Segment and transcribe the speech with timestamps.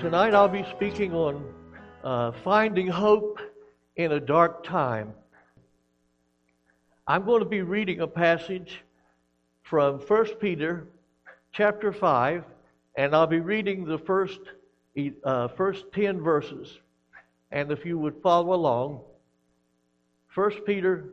[0.00, 1.44] Tonight I'll be speaking on
[2.02, 3.38] uh, finding hope
[3.96, 5.12] in a dark time.
[7.06, 8.82] I'm going to be reading a passage
[9.62, 10.86] from 1 Peter
[11.52, 12.44] chapter 5,
[12.96, 14.40] and I'll be reading the first,
[15.22, 16.78] uh, first 10 verses.
[17.50, 19.02] And if you would follow along,
[20.34, 21.10] 1 Peter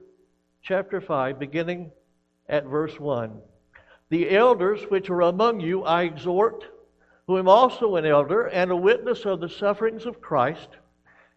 [0.62, 1.92] chapter 5, beginning
[2.48, 3.38] at verse 1.
[4.08, 6.64] The elders which are among you I exhort,
[7.28, 10.70] who am also an elder and a witness of the sufferings of Christ,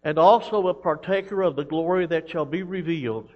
[0.03, 3.29] and also a partaker of the glory that shall be revealed.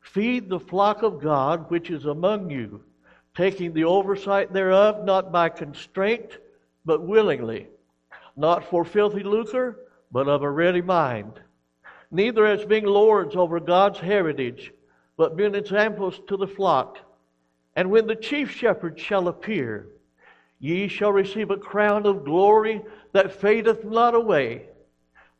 [0.00, 2.82] Feed the flock of God which is among you,
[3.36, 6.38] taking the oversight thereof not by constraint,
[6.84, 7.66] but willingly,
[8.36, 11.40] not for filthy lucre, but of a ready mind.
[12.10, 14.72] Neither as being lords over God's heritage,
[15.16, 16.98] but being examples to the flock.
[17.74, 19.88] And when the chief shepherd shall appear,
[20.62, 24.68] ye shall receive a crown of glory that fadeth not away.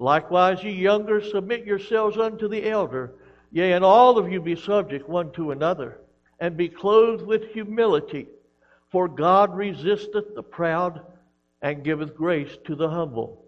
[0.00, 3.14] Likewise, ye younger, submit yourselves unto the elder.
[3.52, 6.00] Yea, and all of you be subject one to another,
[6.40, 8.26] and be clothed with humility.
[8.90, 11.00] For God resisteth the proud,
[11.62, 13.44] and giveth grace to the humble.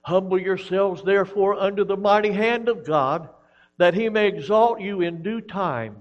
[0.00, 3.28] Humble yourselves, therefore, under the mighty hand of God,
[3.76, 5.96] that he may exalt you in due time,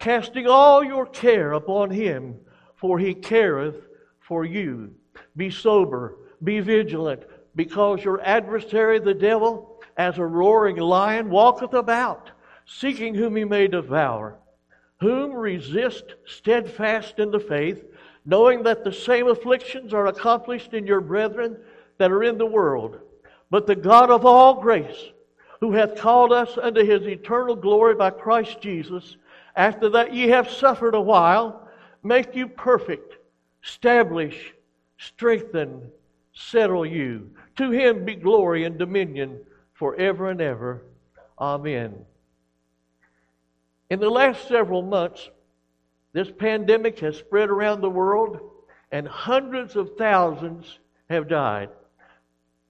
[0.00, 2.34] casting all your care upon him,
[2.74, 3.85] for he careth
[4.26, 4.92] for you.
[5.36, 7.22] Be sober, be vigilant,
[7.54, 12.30] because your adversary, the devil, as a roaring lion, walketh about
[12.66, 14.38] seeking whom he may devour,
[15.00, 17.84] whom resist steadfast in the faith,
[18.24, 21.56] knowing that the same afflictions are accomplished in your brethren
[21.98, 22.98] that are in the world.
[23.50, 25.12] But the God of all grace,
[25.60, 29.16] who hath called us unto his eternal glory by Christ Jesus,
[29.54, 31.68] after that ye have suffered a while,
[32.02, 33.15] make you perfect,
[33.66, 34.54] establish,
[34.98, 35.90] strengthen,
[36.32, 37.30] settle you.
[37.56, 39.40] To him be glory and dominion
[39.74, 40.82] forever and ever.
[41.38, 41.94] Amen.
[43.90, 45.28] In the last several months,
[46.12, 48.40] this pandemic has spread around the world
[48.92, 50.78] and hundreds of thousands
[51.10, 51.68] have died.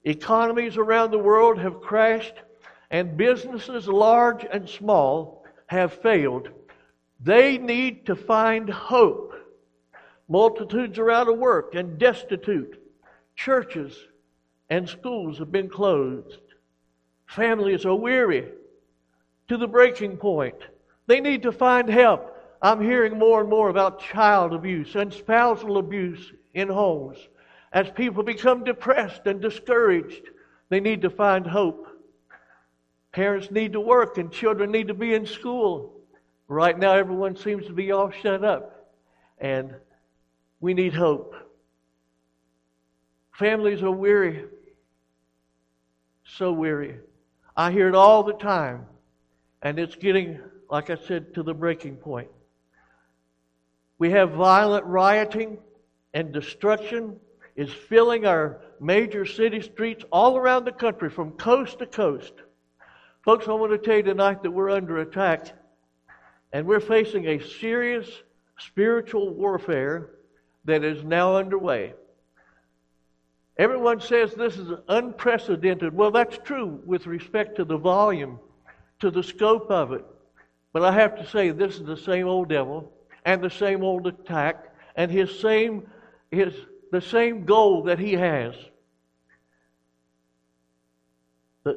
[0.05, 2.35] Economies around the world have crashed
[2.91, 6.49] and businesses, large and small, have failed.
[7.21, 9.36] They need to find hope.
[10.29, 12.83] Multitudes are out of work and destitute.
[13.37, 13.97] Churches
[14.71, 16.41] and schools have been closed.
[17.27, 18.49] Families are weary
[19.49, 20.57] to the breaking point.
[21.07, 22.33] They need to find help.
[22.61, 27.19] I'm hearing more and more about child abuse and spousal abuse in homes.
[27.73, 30.31] As people become depressed and discouraged,
[30.69, 31.87] they need to find hope.
[33.13, 35.93] Parents need to work and children need to be in school.
[36.49, 38.93] Right now, everyone seems to be all shut up,
[39.39, 39.75] and
[40.67, 41.33] we need hope.
[43.31, 44.47] Families are weary,
[46.25, 46.97] so weary.
[47.57, 48.87] I hear it all the time,
[49.63, 52.27] and it's getting like I said, to the breaking point.
[53.99, 55.59] We have violent rioting
[56.15, 57.15] and destruction
[57.55, 62.33] is filling our major city streets all around the country from coast to coast.
[63.25, 65.53] Folks, I want to tell you tonight that we're under attack
[66.53, 68.09] and we're facing a serious
[68.59, 70.11] spiritual warfare
[70.67, 71.95] that is now underway.
[73.57, 75.95] Everyone says this is unprecedented.
[75.95, 78.39] Well, that's true with respect to the volume,
[79.01, 80.05] to the scope of it.
[80.73, 82.93] But I have to say, this is the same old devil
[83.25, 85.87] and the same old attack and his same,
[86.31, 86.55] his,
[86.93, 88.55] the same goal that he has.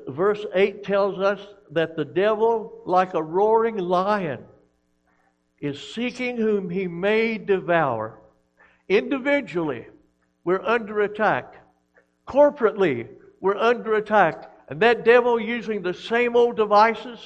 [0.07, 1.39] Verse 8 tells us
[1.71, 4.43] that the devil, like a roaring lion,
[5.59, 8.18] is seeking whom he may devour.
[8.89, 9.85] Individually,
[10.43, 11.53] we're under attack.
[12.27, 13.07] Corporately,
[13.39, 14.51] we're under attack.
[14.67, 17.19] And that devil using the same old devices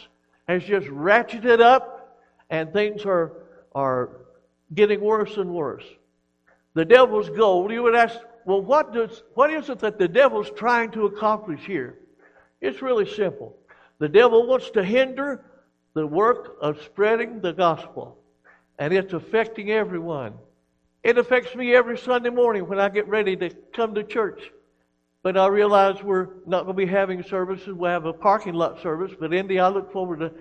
[0.48, 2.20] has just ratcheted up
[2.50, 3.32] and things are,
[3.74, 4.10] are
[4.74, 5.86] getting worse and worse.
[6.74, 10.52] The devil's goal, you would ask, well, what, does, what is it that the devil's
[10.52, 12.00] trying to accomplish here?
[12.62, 13.56] It's really simple.
[14.00, 15.46] The devil wants to hinder
[15.94, 18.18] the work of spreading the gospel,
[18.80, 20.34] and it's affecting everyone.
[21.04, 24.42] It affects me every Sunday morning when I get ready to come to church.
[25.22, 27.74] But I realize we're not going to be having services.
[27.74, 29.12] We'll have a parking lot service.
[29.20, 30.32] But Indy, I look forward to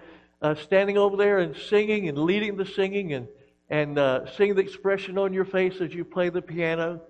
[0.40, 3.26] uh, standing over there and singing and leading the singing and,
[3.70, 7.00] and uh, seeing the expression on your face as you play the piano.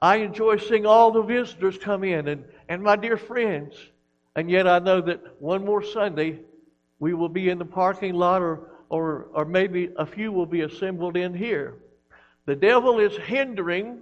[0.00, 3.76] I enjoy seeing all the visitors come in and, and my dear friends.
[4.34, 6.40] And yet I know that one more Sunday
[6.98, 10.62] we will be in the parking lot or, or, or maybe a few will be
[10.62, 11.76] assembled in here.
[12.46, 14.00] The devil is hindering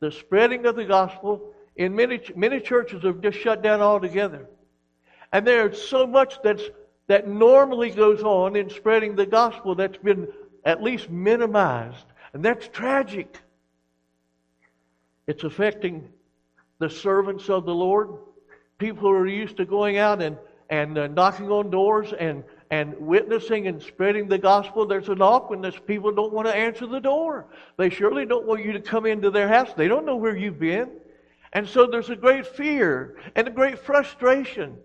[0.00, 1.52] the spreading of the gospel.
[1.76, 4.48] In many, many churches have just shut down altogether.
[5.32, 6.62] And there's so much that's,
[7.06, 10.28] that normally goes on in spreading the gospel that's been
[10.64, 12.06] at least minimized.
[12.32, 13.38] And that's tragic.
[15.26, 16.08] It's affecting
[16.78, 18.08] the servants of the Lord,
[18.78, 20.38] people who are used to going out and,
[20.70, 24.86] and uh, knocking on doors and, and witnessing and spreading the gospel.
[24.86, 25.74] There's an awkwardness.
[25.86, 27.46] People don't want to answer the door.
[27.76, 29.70] They surely don't want you to come into their house.
[29.76, 30.90] They don't know where you've been.
[31.52, 34.76] And so there's a great fear and a great frustration.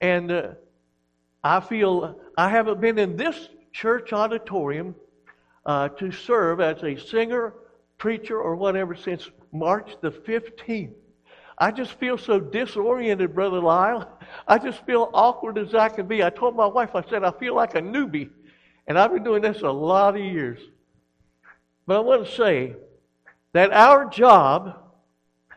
[0.00, 0.48] And uh,
[1.44, 4.94] I feel I haven't been in this church auditorium
[5.66, 7.52] uh, to serve as a singer,
[7.98, 10.94] preacher, or whatever since March the 15th.
[11.60, 14.10] I just feel so disoriented, Brother Lyle.
[14.48, 16.24] I just feel awkward as I can be.
[16.24, 18.30] I told my wife, I said, I feel like a newbie.
[18.86, 20.58] And I've been doing this a lot of years.
[21.86, 22.76] But I want to say
[23.52, 24.78] that our job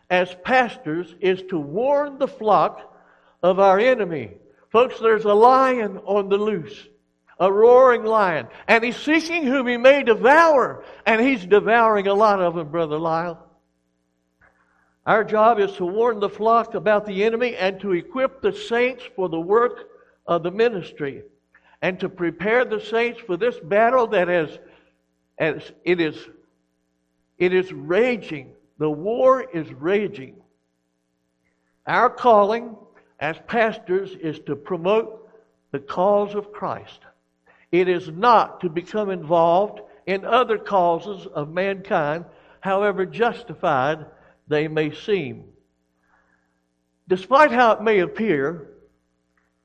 [0.10, 2.96] as pastors is to warn the flock
[3.42, 4.32] of our enemy.
[4.72, 6.88] Folks, there's a lion on the loose,
[7.40, 12.42] a roaring lion, and he's seeking whom he may devour, and he's devouring a lot
[12.42, 13.43] of them, Brother Lyle.
[15.06, 19.04] Our job is to warn the flock about the enemy and to equip the saints
[19.16, 19.90] for the work
[20.26, 21.24] of the ministry
[21.82, 24.58] and to prepare the saints for this battle that has,
[25.38, 26.16] as it is,
[27.38, 28.54] it is raging.
[28.78, 30.38] The war is raging.
[31.86, 32.78] Our calling
[33.20, 35.30] as pastors is to promote
[35.72, 37.00] the cause of Christ.
[37.74, 42.24] It is not to become involved in other causes of mankind,
[42.62, 44.06] however justified
[44.48, 45.46] they may seem.
[47.08, 48.70] Despite how it may appear,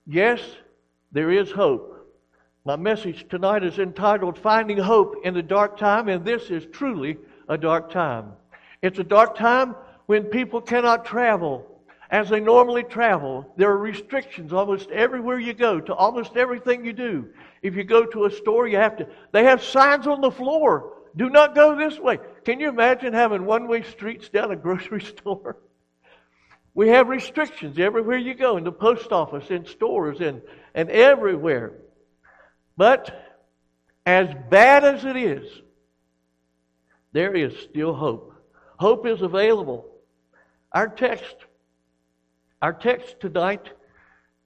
[0.06, 0.40] yes,
[1.12, 1.94] there is hope.
[2.64, 7.16] My message tonight is entitled Finding Hope in a Dark Time, and this is truly
[7.48, 8.32] a dark time.
[8.82, 9.75] It's a dark time
[10.06, 11.64] when people cannot travel
[12.10, 13.50] as they normally travel.
[13.56, 17.28] There are restrictions almost everywhere you go, to almost everything you do.
[17.62, 20.98] If you go to a store, you have to, they have signs on the floor
[21.19, 22.19] do not go this way.
[22.44, 25.59] Can you imagine having one way streets down a grocery store?
[26.75, 30.41] We have restrictions everywhere you go, in the post office, in stores, and,
[30.75, 31.73] and everywhere.
[32.76, 33.43] But
[34.06, 35.50] as bad as it is,
[37.11, 38.32] there is still hope.
[38.79, 39.87] Hope is available.
[40.71, 41.35] Our text,
[42.62, 43.73] our text tonight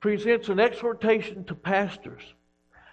[0.01, 2.23] presents an exhortation to pastors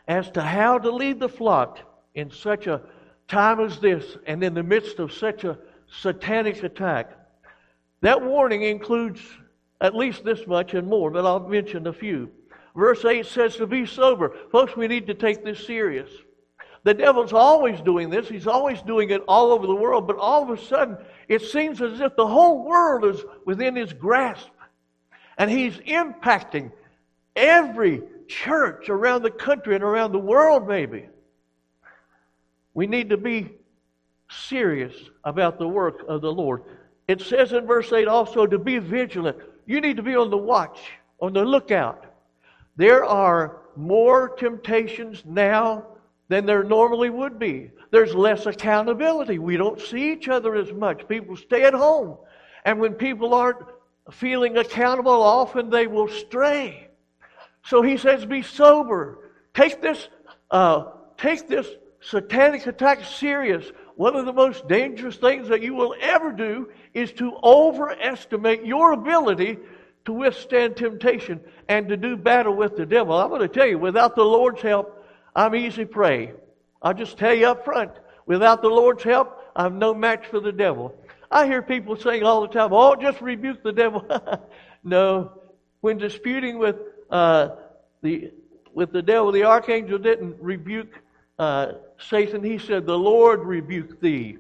[0.05, 1.79] as to how to lead the flock
[2.13, 2.81] in such a
[3.29, 5.57] time as this and in the midst of such a
[6.01, 7.11] satanic attack.
[8.01, 9.21] That warning includes
[9.81, 12.31] at least this much and more, but I'll mention a few.
[12.75, 14.35] Verse 8 says to be sober.
[14.51, 16.09] Folks, we need to take this serious.
[16.83, 18.27] The devil's always doing this.
[18.27, 20.97] He's always doing it all over the world, but all of a sudden,
[21.27, 24.47] it seems as if the whole world is within his grasp.
[25.37, 26.71] And he's impacting
[27.35, 31.07] every church around the country and around the world, maybe.
[32.73, 33.49] We need to be
[34.29, 36.63] serious about the work of the Lord.
[37.07, 39.37] It says in verse 8 also to be vigilant.
[39.65, 40.79] You need to be on the watch,
[41.19, 42.05] on the lookout.
[42.75, 45.85] There are more temptations now
[46.27, 47.71] than there normally would be.
[47.91, 49.39] There's less accountability.
[49.39, 51.07] We don't see each other as much.
[51.07, 52.17] People stay at home.
[52.65, 53.65] And when people aren't
[54.11, 56.87] feeling accountable, often they will stray.
[57.63, 59.31] So he says, be sober.
[59.53, 60.07] Take this,
[60.51, 60.85] uh,
[61.17, 61.67] take this
[62.01, 67.11] satanic attack serious, one of the most dangerous things that you will ever do is
[67.13, 69.57] to overestimate your ability
[70.05, 73.17] to withstand temptation and to do battle with the devil.
[73.17, 76.33] I'm going to tell you, without the Lord's help, I'm easy prey.
[76.81, 77.91] I'll just tell you up front,
[78.25, 80.95] without the Lord's help, I'm no match for the devil.
[81.29, 84.05] I hear people saying all the time, oh, just rebuke the devil.
[84.83, 85.33] no.
[85.81, 86.77] When disputing with,
[87.09, 87.49] uh,
[88.01, 88.31] the,
[88.73, 91.01] with the devil, the archangel didn't rebuke
[91.37, 94.37] uh, Satan, he said, The Lord rebuke thee.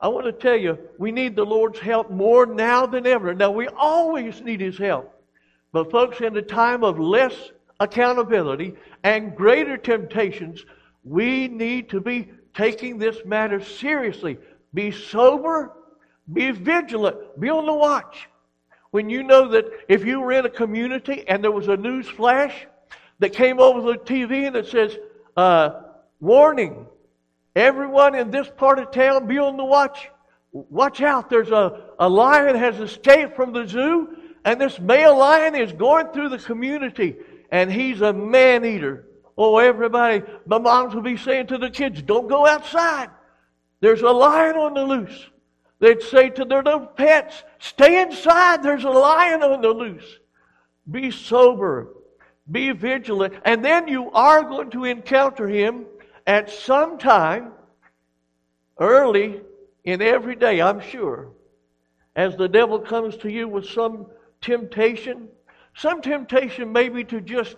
[0.00, 3.34] I want to tell you, we need the Lord's help more now than ever.
[3.34, 5.14] Now, we always need his help.
[5.72, 10.64] But, folks, in a time of less accountability and greater temptations,
[11.04, 14.38] we need to be taking this matter seriously.
[14.74, 15.72] Be sober,
[16.32, 18.28] be vigilant, be on the watch.
[18.90, 22.08] When you know that if you were in a community and there was a news
[22.08, 22.66] flash
[23.20, 24.96] that came over the TV and it says,
[25.36, 25.82] uh,
[26.20, 26.86] Warning.
[27.56, 30.10] Everyone in this part of town, be on the watch.
[30.52, 31.30] Watch out.
[31.30, 36.08] There's a, a lion has escaped from the zoo, and this male lion is going
[36.08, 37.16] through the community,
[37.50, 39.06] and he's a man eater.
[39.36, 43.10] Oh, everybody, my moms will be saying to the kids, don't go outside.
[43.80, 45.30] There's a lion on the loose.
[45.78, 50.18] They'd say to their little pets, Stay inside, there's a lion on the loose.
[50.90, 51.88] Be sober,
[52.50, 55.86] be vigilant, and then you are going to encounter him
[56.26, 57.52] at some time
[58.78, 59.40] early
[59.84, 61.30] in every day, I'm sure,
[62.16, 64.06] as the devil comes to you with some
[64.40, 65.28] temptation.
[65.74, 67.56] Some temptation maybe to just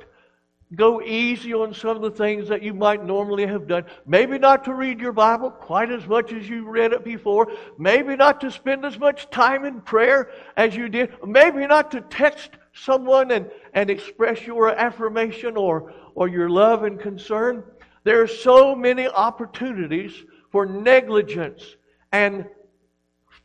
[0.74, 3.84] go easy on some of the things that you might normally have done.
[4.06, 7.52] Maybe not to read your Bible quite as much as you read it before.
[7.78, 11.12] Maybe not to spend as much time in prayer as you did.
[11.26, 16.98] Maybe not to text someone and, and express your affirmation or, or your love and
[16.98, 17.64] concern.
[18.04, 20.12] There are so many opportunities
[20.50, 21.76] for negligence
[22.10, 22.46] and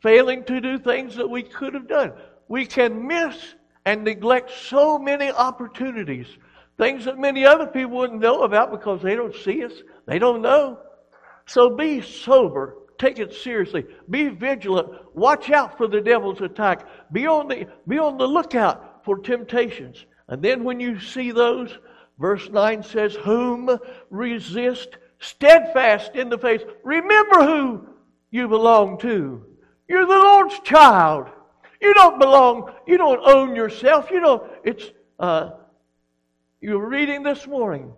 [0.02, 2.12] failing to do things that we could have done.
[2.48, 6.26] We can miss and neglect so many opportunities
[6.78, 9.72] Things that many other people wouldn't know about because they don't see us,
[10.06, 10.78] they don't know.
[11.46, 12.76] So be sober.
[12.98, 13.84] Take it seriously.
[14.10, 14.88] Be vigilant.
[15.14, 16.86] Watch out for the devil's attack.
[17.12, 20.04] Be on the, be on the lookout for temptations.
[20.28, 21.78] And then when you see those,
[22.18, 23.78] verse 9 says, Whom
[24.10, 26.64] resist steadfast in the faith.
[26.84, 27.86] Remember who
[28.30, 29.44] you belong to.
[29.88, 31.28] You're the Lord's child.
[31.80, 34.10] You don't belong, you don't own yourself.
[34.10, 35.50] You know, it's uh,
[36.60, 37.92] you were reading this morning.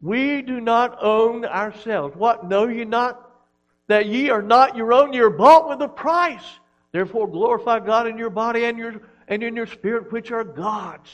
[0.00, 2.16] We do not own ourselves.
[2.16, 2.48] What?
[2.48, 3.24] Know ye not
[3.88, 5.12] that ye are not your own?
[5.12, 6.44] You're bought with a price.
[6.92, 11.10] Therefore, glorify God in your body and, your, and in your spirit, which are God's.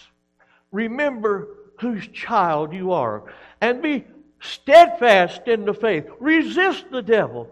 [0.70, 1.48] Remember
[1.80, 3.24] whose child you are.
[3.60, 4.04] And be
[4.40, 6.06] steadfast in the faith.
[6.20, 7.50] Resist the devil,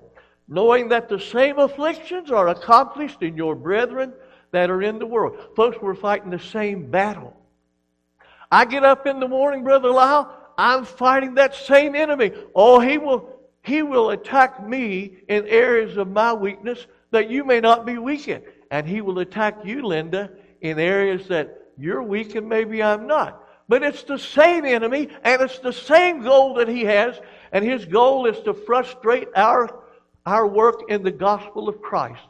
[0.49, 4.13] knowing that the same afflictions are accomplished in your brethren
[4.53, 5.39] that are in the world.
[5.57, 7.37] Folks, we're fighting the same battle.
[8.51, 12.33] I get up in the morning, Brother Lyle, I'm fighting that same enemy.
[12.55, 17.61] Oh, he will, he will attack me in areas of my weakness that you may
[17.61, 18.43] not be weak in.
[18.71, 23.42] And he will attack you, Linda, in areas that you're weak and maybe I'm not.
[23.69, 27.19] But it's the same enemy and it's the same goal that he has.
[27.53, 29.83] And his goal is to frustrate our,
[30.27, 32.21] our work in the gospel of Christ.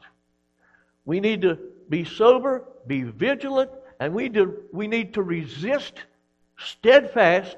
[1.04, 1.58] We need to
[1.88, 3.70] be sober, be vigilant,
[4.00, 5.94] and we, do, we need to resist
[6.58, 7.56] steadfast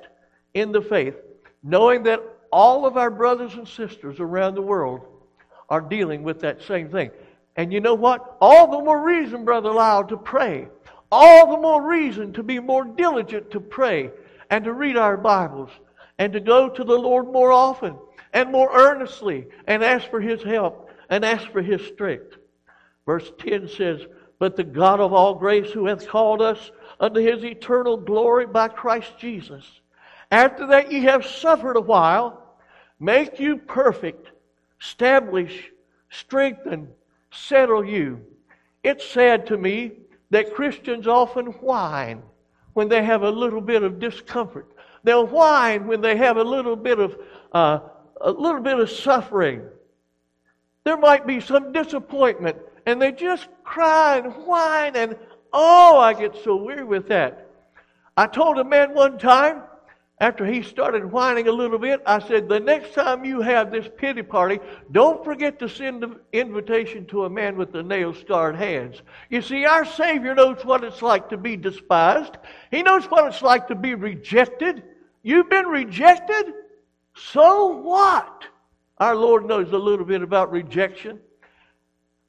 [0.55, 1.17] in the faith,
[1.63, 5.01] knowing that all of our brothers and sisters around the world
[5.69, 7.11] are dealing with that same thing.
[7.57, 8.37] And you know what?
[8.41, 10.69] All the more reason, Brother Lyle, to pray.
[11.17, 14.11] All the more reason to be more diligent to pray
[14.51, 15.71] and to read our Bibles
[16.19, 17.97] and to go to the Lord more often
[18.33, 22.37] and more earnestly and ask for His help and ask for His strength.
[23.07, 24.01] Verse 10 says,
[24.41, 28.67] But the God of all grace who hath called us unto his eternal glory by
[28.67, 29.65] Christ Jesus.
[30.33, 32.57] After that ye have suffered a while,
[32.99, 34.33] make you perfect,
[34.81, 35.71] establish,
[36.11, 36.89] strengthen,
[37.31, 38.21] settle you.
[38.83, 39.93] It's sad to me
[40.35, 42.23] that Christians often whine
[42.75, 44.67] when they have a little bit of discomfort.
[45.03, 47.17] They'll whine when they have a little bit of
[47.53, 47.81] uh,
[48.21, 49.63] a little bit of suffering.
[50.85, 55.17] There might be some disappointment, and they just cry and whine and
[55.57, 57.49] Oh, I get so weary with that.
[58.17, 59.63] I told a man one time,
[60.25, 63.89] after he started whining a little bit, I said, The next time you have this
[63.99, 64.59] pity party,
[64.91, 69.03] don't forget to send an invitation to a man with the nail scarred hands.
[69.29, 72.39] You see, our Savior knows what it's like to be despised,
[72.71, 74.83] He knows what it's like to be rejected.
[75.23, 76.55] You've been rejected?
[77.15, 78.45] So what?
[78.97, 81.21] Our Lord knows a little bit about rejection.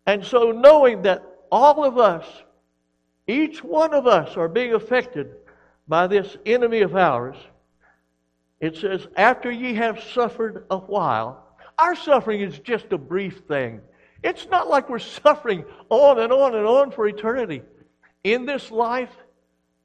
[0.05, 2.25] And so, knowing that all of us
[3.27, 5.31] each one of us are being affected
[5.87, 7.37] by this enemy of ours.
[8.59, 11.45] It says, after ye have suffered a while,
[11.77, 13.81] our suffering is just a brief thing.
[14.23, 17.61] It's not like we're suffering on and on and on for eternity.
[18.23, 19.11] In this life,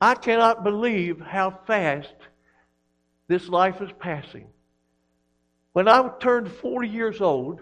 [0.00, 2.14] I cannot believe how fast
[3.28, 4.46] this life is passing.
[5.72, 7.60] When I turned 40 years old,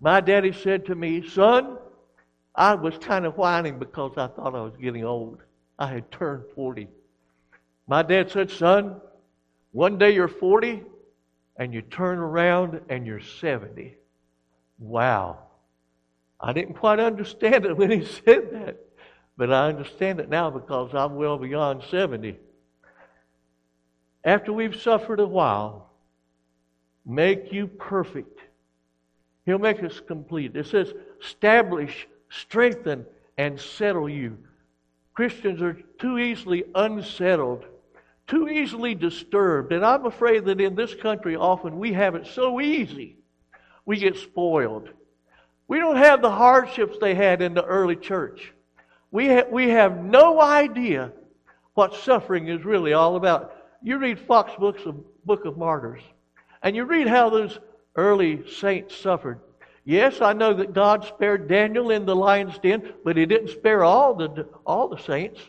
[0.00, 1.78] my daddy said to me, Son,
[2.54, 5.38] I was kind of whining because I thought I was getting old.
[5.78, 6.88] I had turned 40.
[7.86, 9.00] My dad said, Son,
[9.72, 10.82] one day you're 40
[11.56, 13.96] and you turn around and you're 70.
[14.78, 15.38] Wow.
[16.40, 18.78] I didn't quite understand it when he said that,
[19.36, 22.38] but I understand it now because I'm well beyond 70.
[24.24, 25.90] After we've suffered a while,
[27.04, 28.38] make you perfect.
[29.44, 30.54] He'll make us complete.
[30.54, 34.38] It says, establish strengthen, and settle you.
[35.14, 37.64] Christians are too easily unsettled,
[38.26, 39.72] too easily disturbed.
[39.72, 43.16] And I'm afraid that in this country, often we have it so easy.
[43.84, 44.88] We get spoiled.
[45.68, 48.52] We don't have the hardships they had in the early church.
[49.10, 51.12] We, ha- we have no idea
[51.74, 53.56] what suffering is really all about.
[53.82, 56.02] You read Fox Books of Book of Martyrs,
[56.62, 57.58] and you read how those
[57.96, 59.40] early saints suffered.
[59.84, 63.82] Yes, I know that God spared Daniel in the lion's den, but he didn't spare
[63.82, 65.40] all the, all the saints.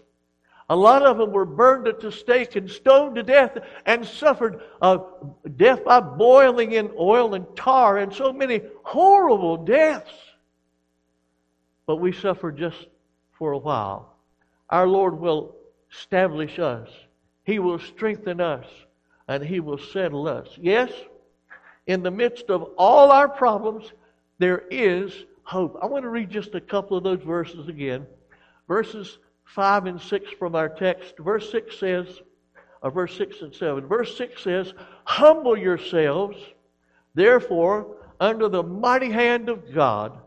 [0.70, 4.62] A lot of them were burned at the stake and stoned to death and suffered
[4.82, 5.00] uh,
[5.58, 10.12] death by boiling in oil and tar and so many horrible deaths.
[11.86, 12.88] But we suffer just
[13.34, 14.16] for a while.
[14.70, 15.56] Our Lord will
[15.92, 16.90] establish us,
[17.44, 18.66] He will strengthen us,
[19.28, 20.48] and He will settle us.
[20.58, 20.92] Yes,
[21.88, 23.92] in the midst of all our problems,
[24.40, 25.78] there is hope.
[25.82, 28.08] I want to read just a couple of those verses again.
[28.68, 31.16] Verses 5 and 6 from our text.
[31.20, 32.22] Verse 6 says,
[32.82, 33.88] or verse 6 and 7.
[33.88, 34.74] Verse 6 says,
[35.06, 36.38] Humble yourselves,
[37.16, 40.18] therefore, under the mighty hand of God,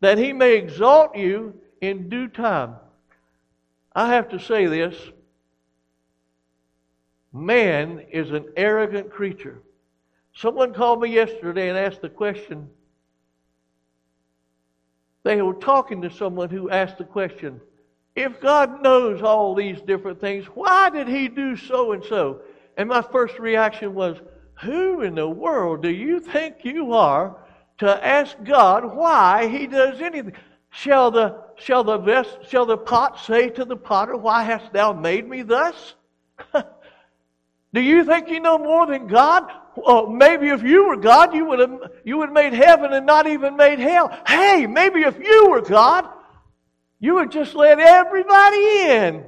[0.00, 2.76] that he may exalt you in due time.
[3.94, 4.96] I have to say this
[7.32, 9.60] man is an arrogant creature.
[10.34, 12.68] Someone called me yesterday and asked the question.
[15.24, 17.60] They were talking to someone who asked the question,
[18.18, 22.40] if God knows all these different things, why did He do so and so?
[22.76, 24.16] And my first reaction was,
[24.62, 27.36] Who in the world do you think you are
[27.78, 30.32] to ask God why He does anything?
[30.70, 34.92] Shall the, shall the, vest, shall the pot say to the potter, Why hast thou
[34.92, 35.94] made me thus?
[37.72, 39.44] do you think you know more than God?
[40.08, 43.28] Maybe if you were God, you would have you would have made heaven and not
[43.28, 44.10] even made hell.
[44.26, 46.08] Hey, maybe if you were God,
[47.00, 49.24] you would just let everybody in.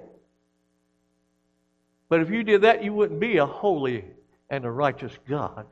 [2.09, 4.05] But if you did that, you wouldn't be a holy
[4.49, 5.67] and a righteous God.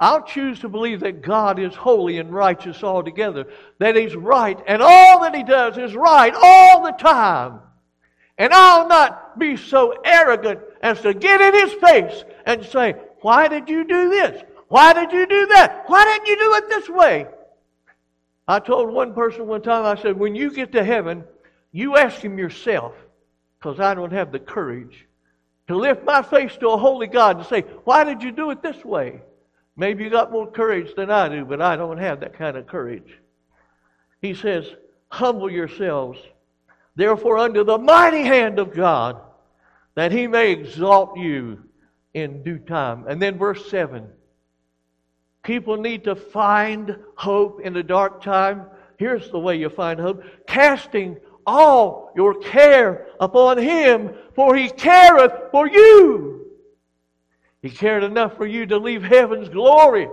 [0.00, 3.46] I'll choose to believe that God is holy and righteous altogether,
[3.78, 7.60] that He's right, and all that He does is right all the time.
[8.36, 13.46] And I'll not be so arrogant as to get in His face and say, Why
[13.46, 14.42] did you do this?
[14.66, 15.84] Why did you do that?
[15.86, 17.26] Why didn't you do it this way?
[18.46, 21.24] I told one person one time, I said, when you get to heaven,
[21.72, 22.94] you ask him yourself,
[23.58, 25.06] because I don't have the courage
[25.66, 28.62] to lift my face to a holy God and say, Why did you do it
[28.62, 29.22] this way?
[29.76, 32.66] Maybe you got more courage than I do, but I don't have that kind of
[32.66, 33.18] courage.
[34.20, 34.66] He says,
[35.08, 36.18] Humble yourselves,
[36.96, 39.20] therefore, under the mighty hand of God,
[39.94, 41.62] that he may exalt you
[42.12, 43.06] in due time.
[43.08, 44.08] And then verse 7
[45.44, 48.64] People need to find hope in the dark time.
[48.96, 55.50] Here's the way you find hope casting all your care upon Him, for He careth
[55.52, 56.46] for you.
[57.60, 60.08] He cared enough for you to leave heaven's glory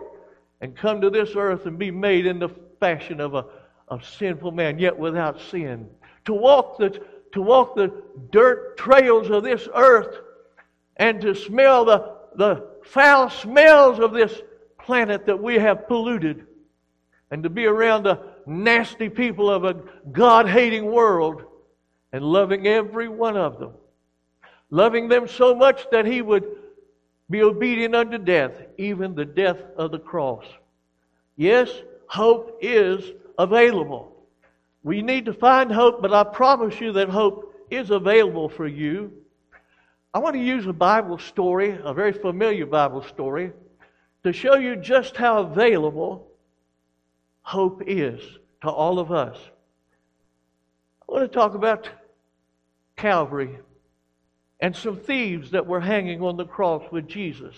[0.59, 3.45] and come to this earth and be made in the fashion of a,
[3.89, 5.89] a sinful man, yet without sin.
[6.25, 7.01] To walk the
[7.33, 7.93] to walk the
[8.31, 10.17] dirt trails of this earth
[10.97, 14.41] and to smell the, the foul smells of this
[14.91, 16.45] planet that we have polluted
[17.31, 19.73] and to be around the nasty people of a
[20.11, 21.45] God hating world
[22.11, 23.71] and loving every one of them.
[24.69, 26.43] Loving them so much that He would
[27.29, 30.43] be obedient unto death, even the death of the cross.
[31.37, 31.69] Yes,
[32.07, 34.13] hope is available.
[34.83, 39.13] We need to find hope, but I promise you that hope is available for you.
[40.13, 43.53] I want to use a Bible story, a very familiar Bible story,
[44.23, 46.27] to show you just how available
[47.41, 48.21] hope is
[48.61, 49.37] to all of us.
[51.07, 51.89] I want to talk about
[52.95, 53.57] Calvary
[54.59, 57.55] and some thieves that were hanging on the cross with Jesus.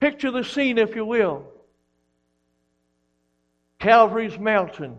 [0.00, 1.44] Picture the scene, if you will.
[3.78, 4.98] Calvary's mountain,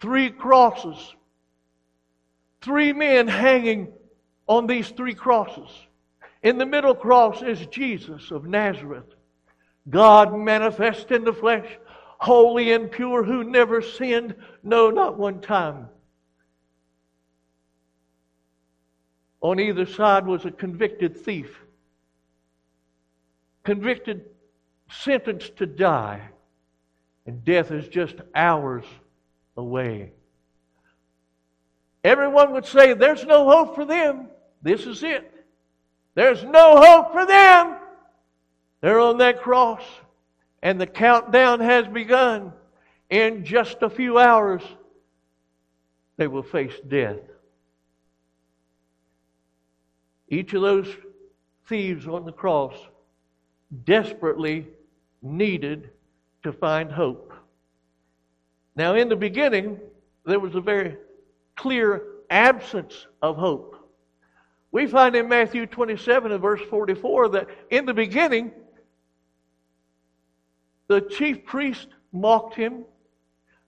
[0.00, 1.14] three crosses,
[2.62, 3.88] three men hanging
[4.46, 5.68] on these three crosses.
[6.42, 9.14] In the middle cross is Jesus of Nazareth,
[9.90, 11.66] God manifest in the flesh,
[12.18, 15.88] holy and pure, who never sinned, no, not one time.
[19.40, 21.58] On either side was a convicted thief,
[23.64, 24.24] convicted,
[24.90, 26.28] sentenced to die,
[27.26, 28.84] and death is just hours
[29.56, 30.12] away.
[32.04, 34.28] Everyone would say, There's no hope for them.
[34.62, 35.37] This is it.
[36.18, 37.76] There's no hope for them.
[38.80, 39.84] They're on that cross,
[40.64, 42.52] and the countdown has begun.
[43.08, 44.62] In just a few hours,
[46.16, 47.20] they will face death.
[50.28, 50.88] Each of those
[51.68, 52.74] thieves on the cross
[53.84, 54.66] desperately
[55.22, 55.90] needed
[56.42, 57.32] to find hope.
[58.74, 59.78] Now, in the beginning,
[60.26, 60.96] there was a very
[61.54, 63.77] clear absence of hope.
[64.78, 68.52] We find in Matthew 27 and verse 44 that in the beginning,
[70.86, 72.84] the chief priest mocked him,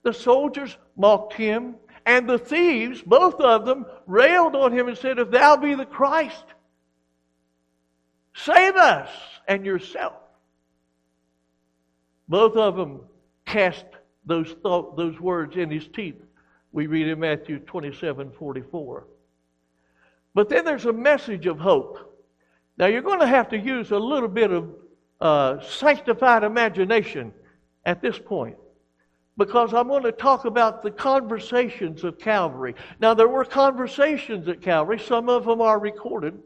[0.03, 5.19] the soldiers mocked him, and the thieves, both of them, railed on him and said,
[5.19, 6.45] If thou be the Christ,
[8.33, 9.09] save us
[9.49, 10.13] and yourself.
[12.29, 13.01] Both of them
[13.45, 13.83] cast
[14.25, 16.23] those, thought, those words in his teeth.
[16.71, 19.07] We read in Matthew 27 44.
[20.33, 22.07] But then there's a message of hope.
[22.77, 24.75] Now, you're going to have to use a little bit of
[25.19, 27.33] uh, sanctified imagination
[27.85, 28.57] at this point
[29.37, 32.75] because I'm going to talk about the conversations of Calvary.
[32.99, 36.37] Now, there were conversations at Calvary, some of them are recorded.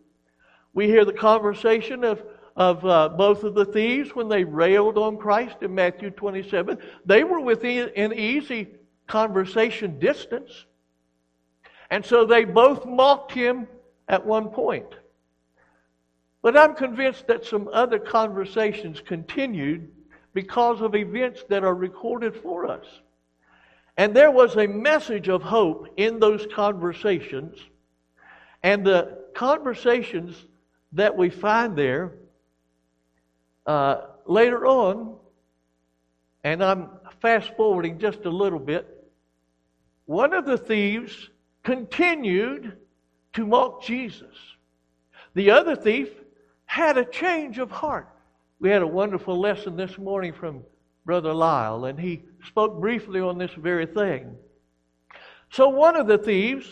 [0.73, 2.23] We hear the conversation of,
[2.55, 6.77] of uh, both of the thieves when they railed on Christ in Matthew 27.
[7.05, 8.67] They were within an easy
[9.07, 10.65] conversation distance.
[11.89, 13.67] And so they both mocked him
[14.07, 14.87] at one point.
[16.41, 19.91] But I'm convinced that some other conversations continued
[20.33, 22.85] because of events that are recorded for us.
[23.97, 27.57] And there was a message of hope in those conversations.
[28.61, 30.45] And the conversations
[30.91, 32.13] that we find there
[33.65, 35.15] uh, later on,
[36.43, 36.89] and I'm
[37.21, 39.09] fast forwarding just a little bit,
[40.05, 41.29] one of the thieves
[41.63, 42.77] continued
[43.35, 44.35] to mock Jesus.
[45.33, 46.09] The other thief
[46.65, 48.09] had a change of heart.
[48.59, 50.63] We had a wonderful lesson this morning from
[51.05, 54.35] Brother Lyle, and he spoke briefly on this very thing.
[55.51, 56.67] So, one of the thieves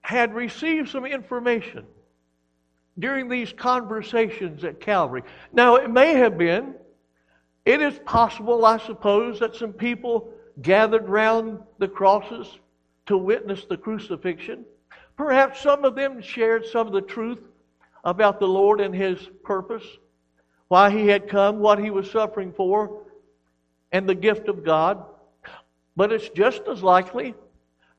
[0.00, 1.84] had received some information
[2.98, 5.22] during these conversations at Calvary.
[5.52, 6.74] Now, it may have been,
[7.64, 10.32] it is possible, I suppose, that some people
[10.62, 12.46] gathered round the crosses
[13.06, 14.64] to witness the crucifixion.
[15.16, 17.40] Perhaps some of them shared some of the truth
[18.04, 19.84] about the Lord and His purpose,
[20.68, 23.02] why He had come, what He was suffering for,
[23.92, 25.04] and the gift of God.
[25.96, 27.34] But it's just as likely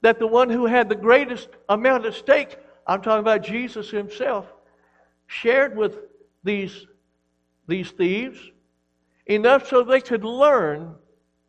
[0.02, 4.46] that the one who had the greatest amount at stake, I'm talking about Jesus Himself,
[5.28, 5.98] shared with
[6.44, 6.86] these,
[7.68, 8.40] these thieves
[9.26, 10.96] enough so they could learn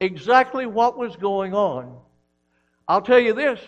[0.00, 1.98] exactly what was going on.
[2.88, 3.60] I'll tell you this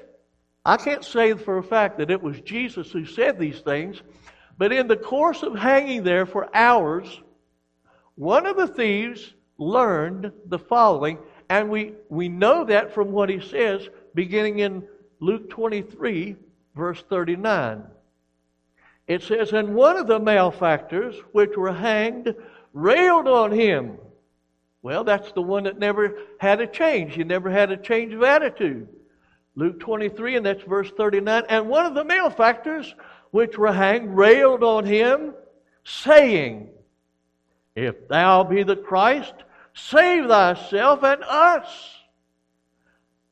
[0.64, 4.02] I can't say for a fact that it was Jesus who said these things,
[4.59, 7.20] but in the course of hanging there for hours,
[8.16, 13.40] one of the thieves learned the following, and we, we know that from what he
[13.40, 14.87] says beginning in
[15.20, 16.37] Luke 23,
[16.74, 17.85] verse 39.
[19.07, 22.35] It says, And one of the malefactors which were hanged
[22.74, 23.98] railed on him.
[24.83, 27.14] Well, that's the one that never had a change.
[27.14, 28.88] He never had a change of attitude.
[29.58, 31.42] Luke 23, and that's verse 39.
[31.48, 32.94] And one of the malefactors
[33.32, 35.34] which were hanged railed on him,
[35.82, 36.68] saying,
[37.74, 39.34] If thou be the Christ,
[39.74, 41.66] save thyself and us.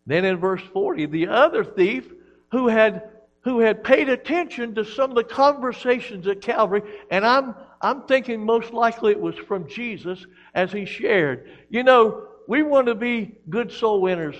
[0.04, 2.12] Then in verse 40, the other thief
[2.50, 3.08] who had
[3.42, 8.44] who had paid attention to some of the conversations at Calvary, and I'm I'm thinking
[8.44, 11.48] most likely it was from Jesus as he shared.
[11.70, 14.34] You know, we want to be good soul winners.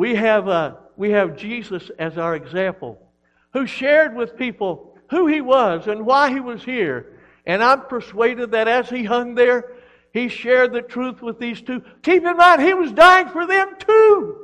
[0.00, 2.98] We have uh, we have Jesus as our example,
[3.52, 7.18] who shared with people who he was and why he was here.
[7.44, 9.72] And I'm persuaded that as he hung there,
[10.14, 11.84] he shared the truth with these two.
[12.00, 14.38] Keep in mind, he was dying for them too.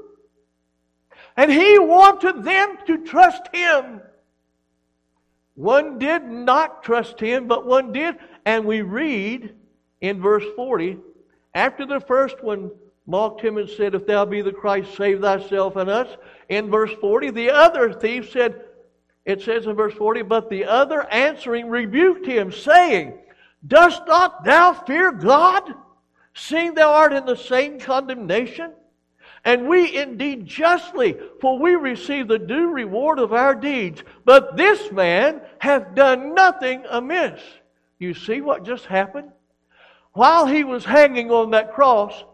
[1.39, 4.03] And he wanted them to trust him.
[5.55, 8.17] One did not trust him, but one did.
[8.45, 9.55] And we read
[10.03, 10.99] in verse 40
[11.55, 12.73] after the first one
[13.07, 16.09] mocked him and said, If thou be the Christ, save thyself and us.
[16.49, 18.63] In verse 40, the other thief said,
[19.27, 23.19] it says in verse 40, But the other answering rebuked him, saying,
[23.67, 25.75] Dost not thou fear God,
[26.33, 28.73] seeing thou art in the same condemnation?
[29.45, 34.03] And we indeed justly, for we receive the due reward of our deeds.
[34.25, 37.41] But this man hath done nothing amiss.
[37.99, 39.31] You see what just happened?
[40.13, 42.25] While he was hanging on that cross,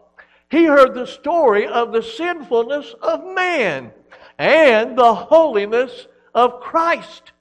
[0.53, 3.91] he heard the story of the sinfulness of man
[4.37, 7.31] and the holiness of Christ.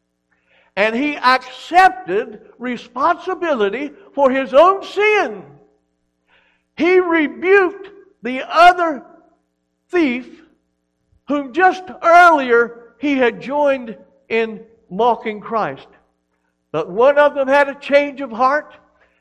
[0.76, 5.44] And he accepted responsibility for his own sin.
[6.74, 7.90] He rebuked
[8.22, 9.04] the other
[9.90, 10.40] thief
[11.28, 13.98] whom just earlier he had joined
[14.30, 15.88] in mocking Christ.
[16.70, 18.74] But one of them had a change of heart,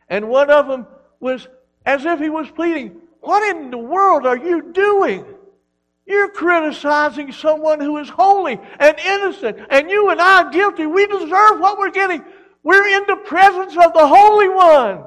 [0.07, 0.87] and one of them
[1.19, 1.45] was
[1.85, 5.25] as if he was pleading, What in the world are you doing?
[6.05, 10.85] You're criticizing someone who is holy and innocent, and you and I are guilty.
[10.85, 12.23] We deserve what we're getting.
[12.63, 15.05] We're in the presence of the Holy One.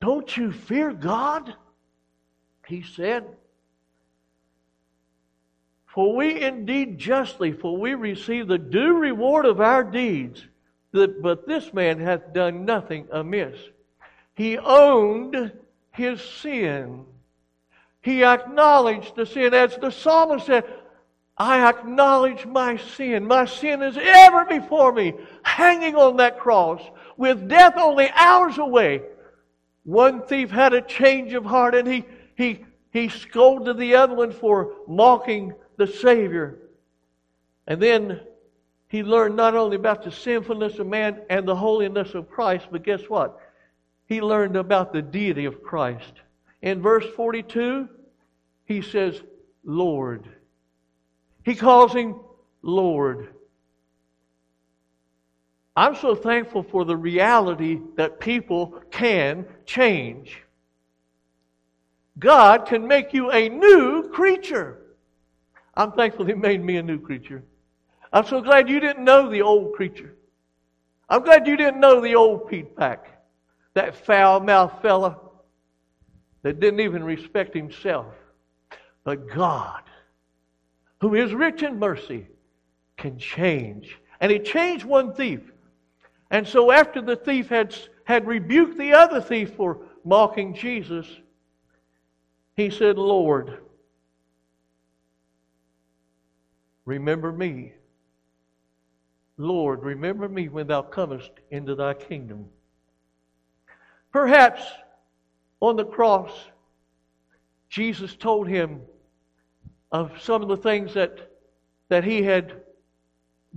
[0.00, 1.54] Don't you fear God?
[2.66, 3.26] He said.
[5.86, 10.46] For we indeed justly, for we receive the due reward of our deeds.
[10.92, 13.58] But this man hath done nothing amiss.
[14.34, 15.52] He owned
[15.98, 17.04] his sin.
[18.00, 19.52] He acknowledged the sin.
[19.52, 20.64] As the psalmist said,
[21.36, 23.26] I acknowledge my sin.
[23.26, 26.80] My sin is ever before me, hanging on that cross,
[27.16, 29.02] with death only hours away.
[29.84, 32.04] One thief had a change of heart and he,
[32.36, 36.58] he, he scolded the other one for mocking the Savior.
[37.66, 38.20] And then
[38.88, 42.82] he learned not only about the sinfulness of man and the holiness of Christ, but
[42.82, 43.38] guess what?
[44.08, 46.12] He learned about the deity of Christ.
[46.62, 47.88] In verse 42,
[48.64, 49.22] he says,
[49.64, 50.28] Lord.
[51.44, 52.16] He calls him
[52.62, 53.28] Lord.
[55.76, 60.42] I'm so thankful for the reality that people can change.
[62.18, 64.78] God can make you a new creature.
[65.74, 67.44] I'm thankful He made me a new creature.
[68.12, 70.16] I'm so glad you didn't know the old creature.
[71.08, 73.17] I'm glad you didn't know the old Pete Pack,
[73.78, 75.16] that foul mouthed fella
[76.42, 78.12] that didn't even respect himself.
[79.04, 79.82] But God,
[81.00, 82.26] who is rich in mercy,
[82.96, 83.96] can change.
[84.20, 85.52] And He changed one thief.
[86.32, 91.06] And so after the thief had, had rebuked the other thief for mocking Jesus,
[92.56, 93.58] he said, Lord,
[96.84, 97.74] remember me.
[99.36, 102.48] Lord, remember me when thou comest into thy kingdom.
[104.12, 104.62] Perhaps
[105.60, 106.32] on the cross,
[107.68, 108.80] Jesus told him
[109.92, 111.30] of some of the things that,
[111.88, 112.62] that he had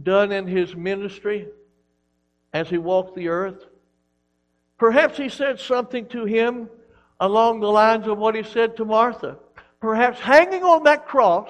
[0.02, 1.48] done in his ministry
[2.54, 3.66] as he walked the earth.
[4.78, 6.70] Perhaps he said something to him
[7.20, 9.38] along the lines of what he said to Martha.
[9.80, 11.50] Perhaps hanging on that cross,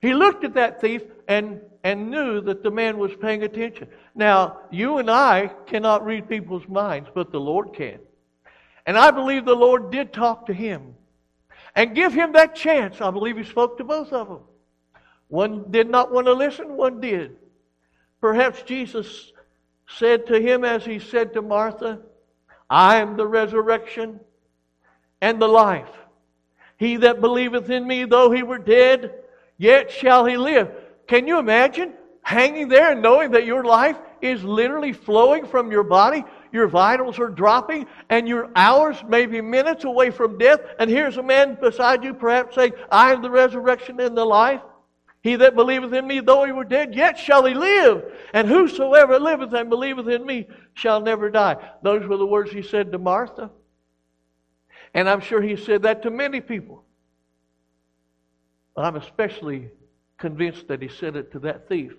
[0.00, 3.88] he looked at that thief and, and knew that the man was paying attention.
[4.14, 7.98] Now, you and I cannot read people's minds, but the Lord can.
[8.86, 10.94] And I believe the Lord did talk to him
[11.74, 13.00] and give him that chance.
[13.00, 14.40] I believe he spoke to both of them.
[15.28, 17.36] One did not want to listen, one did.
[18.20, 19.32] Perhaps Jesus
[19.88, 22.00] said to him as he said to Martha,
[22.70, 24.20] I am the resurrection
[25.20, 25.90] and the life.
[26.76, 29.14] He that believeth in me, though he were dead,
[29.58, 30.70] yet shall he live.
[31.06, 35.84] Can you imagine hanging there and knowing that your life is literally flowing from your
[35.84, 36.24] body?
[36.54, 40.60] Your vitals are dropping, and your hours, maybe minutes away from death.
[40.78, 44.60] And here's a man beside you, perhaps saying, I am the resurrection and the life.
[45.20, 48.04] He that believeth in me, though he were dead, yet shall he live.
[48.32, 51.56] And whosoever liveth and believeth in me shall never die.
[51.82, 53.50] Those were the words he said to Martha.
[54.94, 56.84] And I'm sure he said that to many people.
[58.76, 59.70] I'm especially
[60.18, 61.94] convinced that he said it to that thief.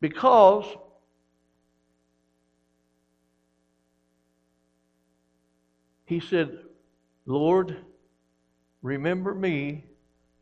[0.00, 0.64] Because
[6.14, 6.58] he said,
[7.26, 7.76] Lord,
[8.82, 9.84] remember me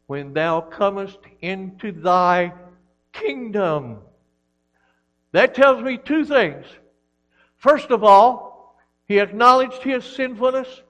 [0.07, 2.53] when thou comest into thy
[3.15, 4.01] kingdom.
[5.33, 6.67] That tells me two things.
[7.57, 8.77] First of all,
[9.09, 10.83] he acknowledged his sinfulness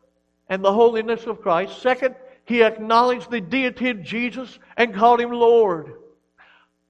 [0.48, 1.80] and the holiness of Christ.
[1.80, 5.92] Second, he acknowledged the deity of Jesus and called him Lord.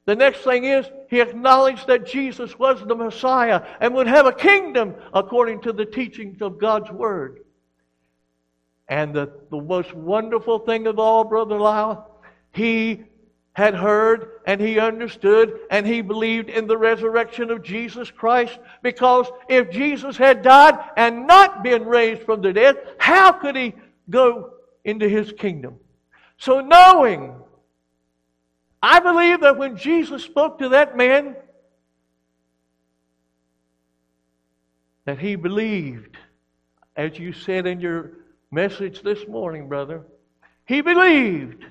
[0.07, 4.33] The next thing is, he acknowledged that Jesus was the Messiah and would have a
[4.33, 7.42] kingdom according to the teachings of God's Word.
[8.93, 12.11] And the, the most wonderful thing of all, Brother Lyle,
[12.53, 13.05] he
[13.55, 19.29] had heard and he understood and he believed in the resurrection of Jesus Christ because
[19.49, 23.73] if Jesus had died and not been raised from the dead, how could he
[24.11, 24.51] go
[24.85, 25.79] into his kingdom?
[26.37, 27.35] So, knowing,
[28.83, 31.35] I believe that when Jesus spoke to that man,
[35.07, 36.19] that he believed,
[36.95, 38.11] as you said in your
[38.53, 40.03] message this morning, brother,
[40.67, 41.65] he believed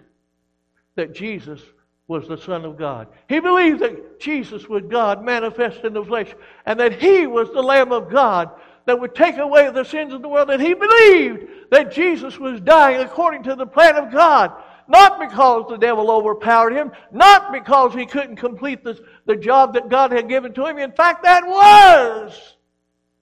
[0.95, 1.61] that Jesus
[2.07, 3.07] was the Son of God.
[3.29, 7.61] He believed that Jesus was God manifest in the flesh and that He was the
[7.61, 8.49] Lamb of God
[8.85, 10.49] that would take away the sins of the world.
[10.49, 14.51] And he believed that Jesus was dying according to the plan of God.
[14.87, 19.87] Not because the devil overpowered him, not because he couldn't complete the, the job that
[19.87, 20.79] God had given to him.
[20.79, 22.55] In fact, that was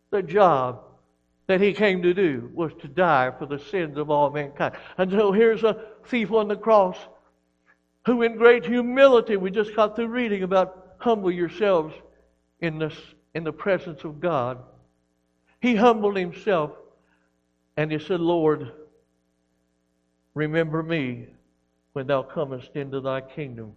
[0.09, 0.81] the job
[1.49, 4.75] that he came to do was to die for the sins of all mankind.
[4.99, 6.95] And so here's a thief on the cross
[8.05, 11.95] who, in great humility, we just got through reading about humble yourselves
[12.59, 12.93] in, this,
[13.33, 14.59] in the presence of God.
[15.59, 16.69] He humbled himself
[17.77, 18.71] and he said, Lord,
[20.35, 21.29] remember me
[21.93, 23.73] when thou comest into thy kingdom.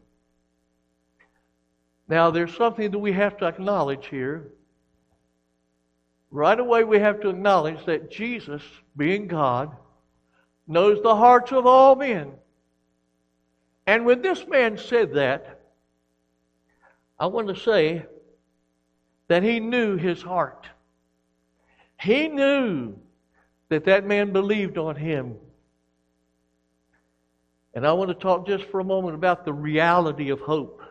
[2.07, 4.51] Now, there's something that we have to acknowledge here.
[6.33, 8.63] Right away, we have to acknowledge that Jesus,
[8.97, 9.77] being God,
[10.67, 12.33] knows the hearts of all men.
[13.87, 15.61] And when this man said that,
[17.21, 18.07] I want to say
[19.29, 20.67] that he knew his heart.
[22.01, 22.95] He knew
[23.69, 25.37] that that man believed on him.
[27.75, 30.83] And I want to talk just for a moment about the reality of hope.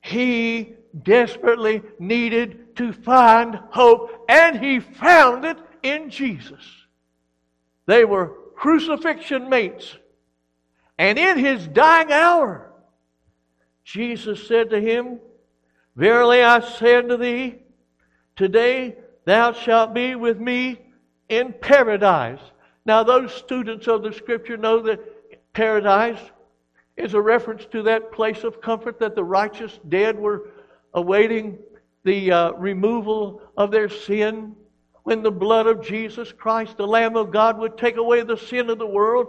[0.00, 6.64] He desperately needed to find hope, and he found it in Jesus.
[7.84, 9.98] They were crucifixion mates.
[10.98, 12.72] And in his dying hour,
[13.84, 15.20] Jesus said to him,
[15.94, 17.56] Verily I say unto thee,
[18.34, 20.78] today thou shalt be with me
[21.28, 22.40] in paradise.
[22.86, 26.30] Now, those students of the scripture know that paradise
[26.96, 30.48] is a reference to that place of comfort that the righteous dead were
[30.94, 31.58] awaiting
[32.04, 34.54] the uh, removal of their sin
[35.02, 38.70] when the blood of Jesus Christ, the Lamb of God, would take away the sin
[38.70, 39.28] of the world.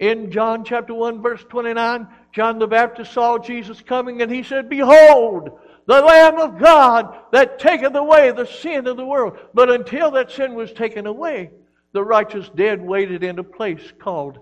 [0.00, 4.68] In John chapter 1, verse 29, John the Baptist saw Jesus coming and he said,
[4.68, 9.38] Behold, the Lamb of God that taketh away the sin of the world.
[9.52, 11.50] But until that sin was taken away,
[11.92, 14.38] the righteous dead waited in a place called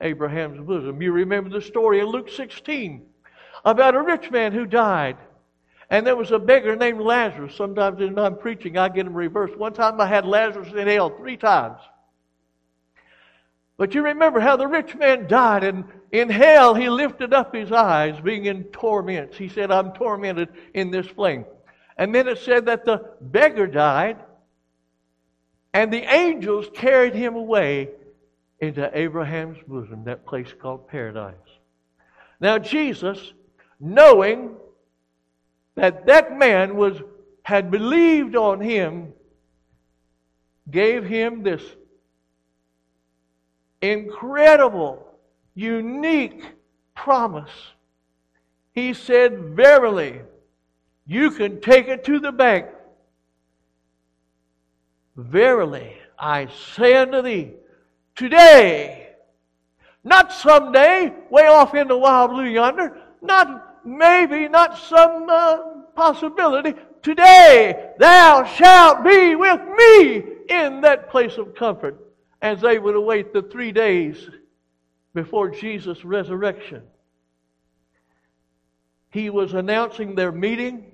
[0.00, 1.00] Abraham's bosom.
[1.00, 3.06] You remember the story in Luke 16
[3.64, 5.16] about a rich man who died.
[5.88, 7.54] And there was a beggar named Lazarus.
[7.54, 9.56] Sometimes when I'm preaching, I get them reversed.
[9.56, 11.78] One time I had Lazarus in hell three times.
[13.76, 17.70] But you remember how the rich man died, and in hell he lifted up his
[17.70, 19.36] eyes, being in torments.
[19.36, 21.44] He said, I'm tormented in this flame.
[21.98, 24.16] And then it said that the beggar died,
[25.74, 27.90] and the angels carried him away
[28.60, 31.34] into Abraham's bosom, that place called paradise.
[32.40, 33.34] Now, Jesus,
[33.78, 34.56] knowing
[35.76, 36.96] that that man was,
[37.42, 39.12] had believed on him,
[40.70, 41.62] gave him this
[43.80, 45.06] incredible,
[45.54, 46.44] unique
[46.94, 47.50] promise.
[48.72, 50.22] He said, Verily,
[51.06, 52.66] you can take it to the bank.
[55.16, 57.52] Verily, I say unto thee,
[58.14, 59.10] today,
[60.04, 65.58] not someday, way off in the wild blue yonder, not maybe, not some uh,
[65.94, 66.74] possibility.
[67.02, 70.16] Today, thou shalt be with me
[70.48, 71.98] in that place of comfort
[72.42, 74.28] as they would await the three days
[75.14, 76.82] before Jesus' resurrection.
[79.10, 80.92] He was announcing their meeting.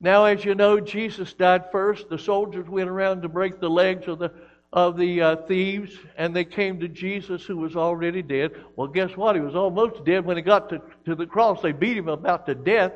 [0.00, 2.08] Now, as you know, Jesus died first.
[2.08, 4.32] The soldiers went around to break the legs of the
[4.72, 8.52] of the uh, thieves, and they came to Jesus, who was already dead.
[8.74, 9.36] Well, guess what?
[9.36, 11.60] He was almost dead when he got to, to the cross.
[11.60, 12.92] They beat him about to death,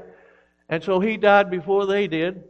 [0.68, 2.44] and so he died before they did.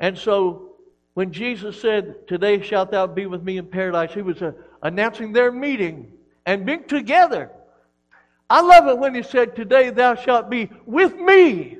[0.00, 0.74] And so
[1.12, 5.32] when Jesus said, Today shalt thou be with me in paradise, he was uh, announcing
[5.32, 6.12] their meeting
[6.46, 7.50] and being together.
[8.48, 11.78] I love it when he said, Today thou shalt be with me.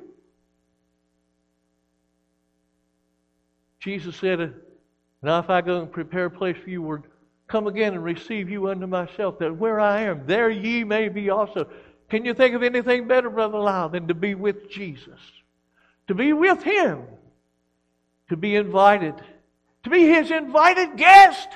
[3.81, 4.55] Jesus said,
[5.25, 7.05] Now if I go and prepare a place for you, will
[7.49, 11.31] come again and receive you unto myself, that where I am, there ye may be
[11.31, 11.69] also.
[12.09, 15.19] Can you think of anything better, Brother Lyle, than to be with Jesus?
[16.09, 17.05] To be with Him
[18.29, 19.15] to be invited,
[19.83, 21.49] to be his invited guest,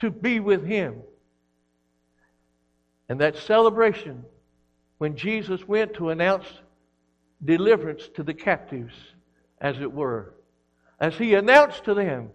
[0.00, 1.02] to be with him.
[3.08, 4.24] And that celebration,
[4.98, 6.46] when Jesus went to announce
[7.44, 8.94] deliverance to the captives,
[9.60, 10.34] as it were,
[10.98, 12.30] as he announced to them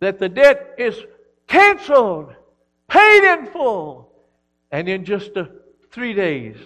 [0.00, 0.98] that the debt is
[1.46, 2.34] canceled,
[2.88, 4.12] paid in full,
[4.70, 5.48] and in just a,
[5.90, 6.56] three days,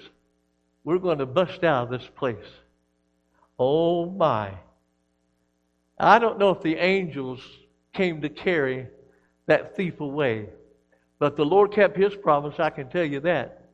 [0.85, 2.37] we're going to bust out of this place.
[3.59, 4.55] Oh my.
[5.99, 7.41] I don't know if the angels
[7.93, 8.89] came to carry
[9.47, 10.49] that thief away,
[11.19, 13.69] but the Lord kept his promise, I can tell you that.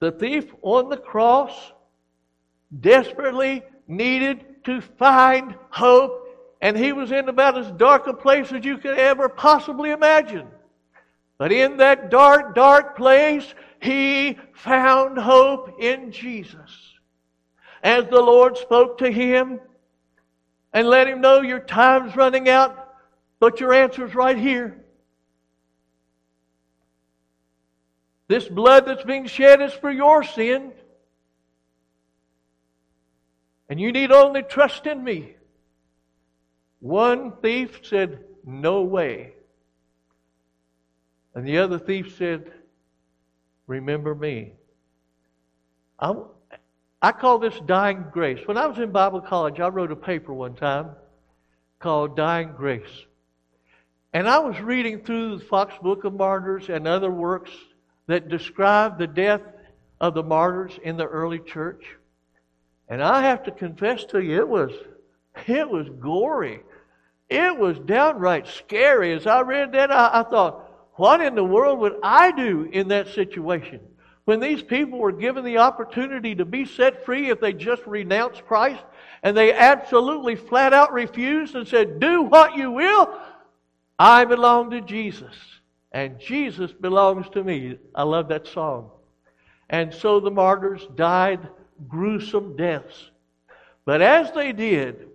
[0.00, 1.72] The thief on the cross
[2.80, 6.21] desperately needed to find hope,
[6.62, 10.46] and he was in about as dark a place as you could ever possibly imagine.
[11.36, 16.70] But in that dark, dark place, he found hope in Jesus.
[17.82, 19.58] As the Lord spoke to him,
[20.72, 22.88] and let him know your time's running out.
[23.40, 24.78] But your answer's right here.
[28.28, 30.72] This blood that's being shed is for your sin.
[33.68, 35.34] And you need only trust in me.
[36.82, 39.34] One thief said, No way.
[41.32, 42.52] And the other thief said,
[43.68, 44.54] Remember me.
[46.00, 46.12] I,
[47.00, 48.40] I call this dying grace.
[48.46, 50.90] When I was in Bible college, I wrote a paper one time
[51.78, 53.06] called Dying Grace.
[54.12, 57.52] And I was reading through the Foxe Book of Martyrs and other works
[58.08, 59.42] that describe the death
[60.00, 61.84] of the martyrs in the early church.
[62.88, 64.72] And I have to confess to you, it was
[65.46, 66.60] it was gory.
[67.32, 69.12] It was downright scary.
[69.12, 72.88] As I read that, I, I thought, what in the world would I do in
[72.88, 73.80] that situation?
[74.24, 78.44] When these people were given the opportunity to be set free if they just renounced
[78.44, 78.84] Christ,
[79.22, 83.18] and they absolutely flat out refused and said, Do what you will,
[83.98, 85.34] I belong to Jesus,
[85.90, 87.78] and Jesus belongs to me.
[87.94, 88.90] I love that song.
[89.70, 91.48] And so the martyrs died
[91.88, 93.10] gruesome deaths.
[93.84, 95.08] But as they did,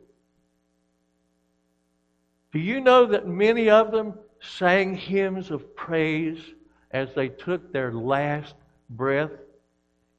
[2.53, 6.39] do you know that many of them sang hymns of praise
[6.91, 8.55] as they took their last
[8.89, 9.31] breath?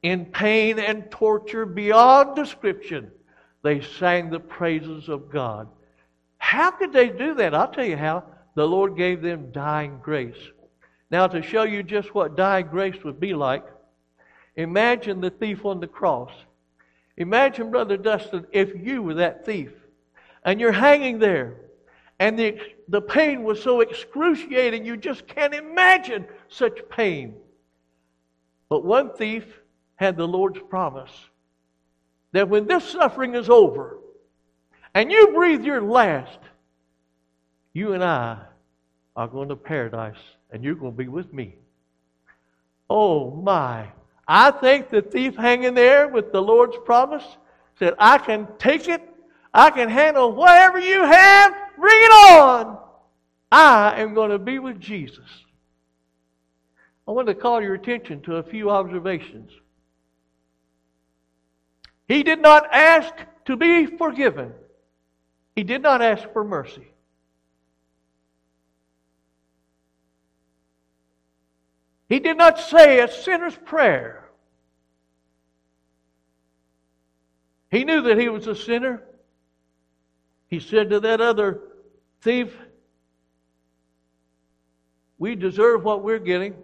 [0.03, 3.11] In pain and torture beyond description,
[3.63, 5.67] they sang the praises of God.
[6.37, 7.53] How could they do that?
[7.53, 8.23] I'll tell you how.
[8.55, 10.37] The Lord gave them dying grace.
[11.11, 13.65] Now, to show you just what dying grace would be like,
[14.55, 16.31] imagine the thief on the cross.
[17.17, 19.71] Imagine, Brother Dustin, if you were that thief
[20.45, 21.55] and you're hanging there
[22.19, 22.59] and the,
[22.89, 27.35] the pain was so excruciating, you just can't imagine such pain.
[28.67, 29.45] But one thief
[29.95, 31.11] had the Lord's promise
[32.33, 33.97] that when this suffering is over
[34.93, 36.39] and you breathe your last,
[37.73, 38.37] you and I
[39.15, 40.17] are going to paradise
[40.51, 41.55] and you're going to be with me.
[42.89, 43.87] Oh my.
[44.27, 47.23] I think the thief hanging there with the Lord's promise
[47.77, 49.01] said, I can take it.
[49.53, 51.68] I can handle whatever you have.
[51.79, 52.77] Bring it on.
[53.51, 55.25] I am going to be with Jesus.
[57.07, 59.51] I want to call your attention to a few observations.
[62.07, 63.13] He did not ask
[63.45, 64.51] to be forgiven.
[65.55, 66.87] He did not ask for mercy.
[72.09, 74.29] He did not say a sinner's prayer.
[77.71, 79.03] He knew that he was a sinner.
[80.47, 81.61] He said to that other
[82.21, 82.55] thief,
[85.17, 86.55] We deserve what we're getting,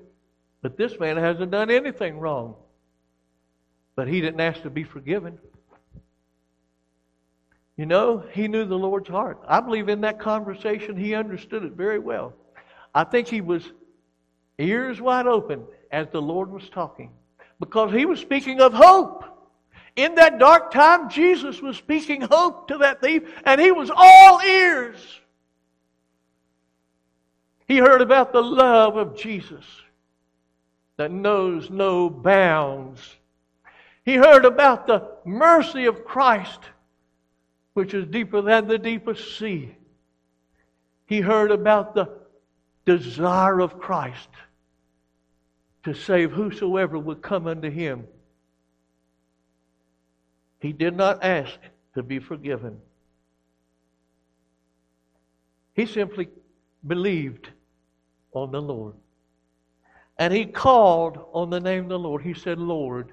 [0.62, 2.56] but this man hasn't done anything wrong.
[3.95, 5.38] But he didn't ask to be forgiven.
[7.78, 9.39] You know, he knew the Lord's heart.
[9.47, 12.34] I believe in that conversation he understood it very well.
[12.93, 13.74] I think he was
[14.58, 17.12] ears wide open as the Lord was talking
[17.60, 19.26] because he was speaking of hope.
[19.97, 24.41] In that dark time, Jesus was speaking hope to that thief, and he was all
[24.41, 24.99] ears.
[27.68, 29.66] He heard about the love of Jesus
[30.97, 33.16] that knows no bounds.
[34.03, 36.59] He heard about the mercy of Christ,
[37.74, 39.76] which is deeper than the deepest sea.
[41.07, 42.09] He heard about the
[42.86, 44.30] desire of Christ
[45.84, 48.07] to save whosoever would come unto him.
[50.59, 51.59] He did not ask
[51.95, 52.80] to be forgiven.
[55.74, 56.30] He simply
[56.86, 57.49] believed
[58.36, 58.93] on the Lord.
[60.17, 62.21] And he called on the name of the Lord.
[62.21, 63.11] He said, Lord,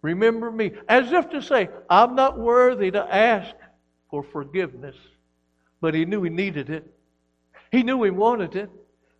[0.00, 0.72] remember me.
[0.88, 3.54] As if to say, I'm not worthy to ask
[4.10, 4.96] for forgiveness.
[5.80, 6.90] But he knew he needed it.
[7.70, 8.70] He knew he wanted it.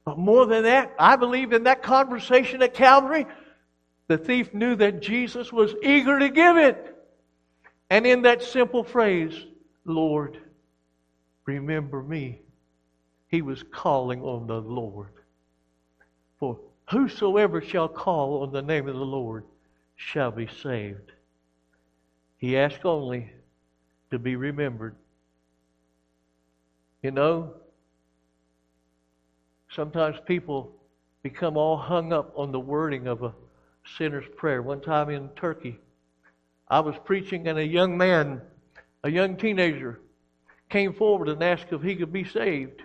[0.04, 3.26] But more than that, I believe in that conversation at Calvary,
[4.06, 6.96] the thief knew that Jesus was eager to give it.
[7.90, 9.34] And in that simple phrase,
[9.84, 10.38] Lord,
[11.46, 12.40] remember me,
[13.28, 15.12] he was calling on the Lord.
[16.38, 16.58] For
[16.90, 19.44] whosoever shall call on the name of the Lord
[19.96, 21.12] shall be saved.
[22.38, 23.30] He asked only
[24.10, 24.96] to be remembered.
[27.02, 27.54] You know,
[29.74, 30.72] Sometimes people
[31.22, 33.34] become all hung up on the wording of a
[33.96, 34.62] sinner's prayer.
[34.62, 35.78] One time in Turkey,
[36.68, 38.40] I was preaching, and a young man,
[39.02, 40.00] a young teenager,
[40.74, 42.82] came forward and asked if he could be saved.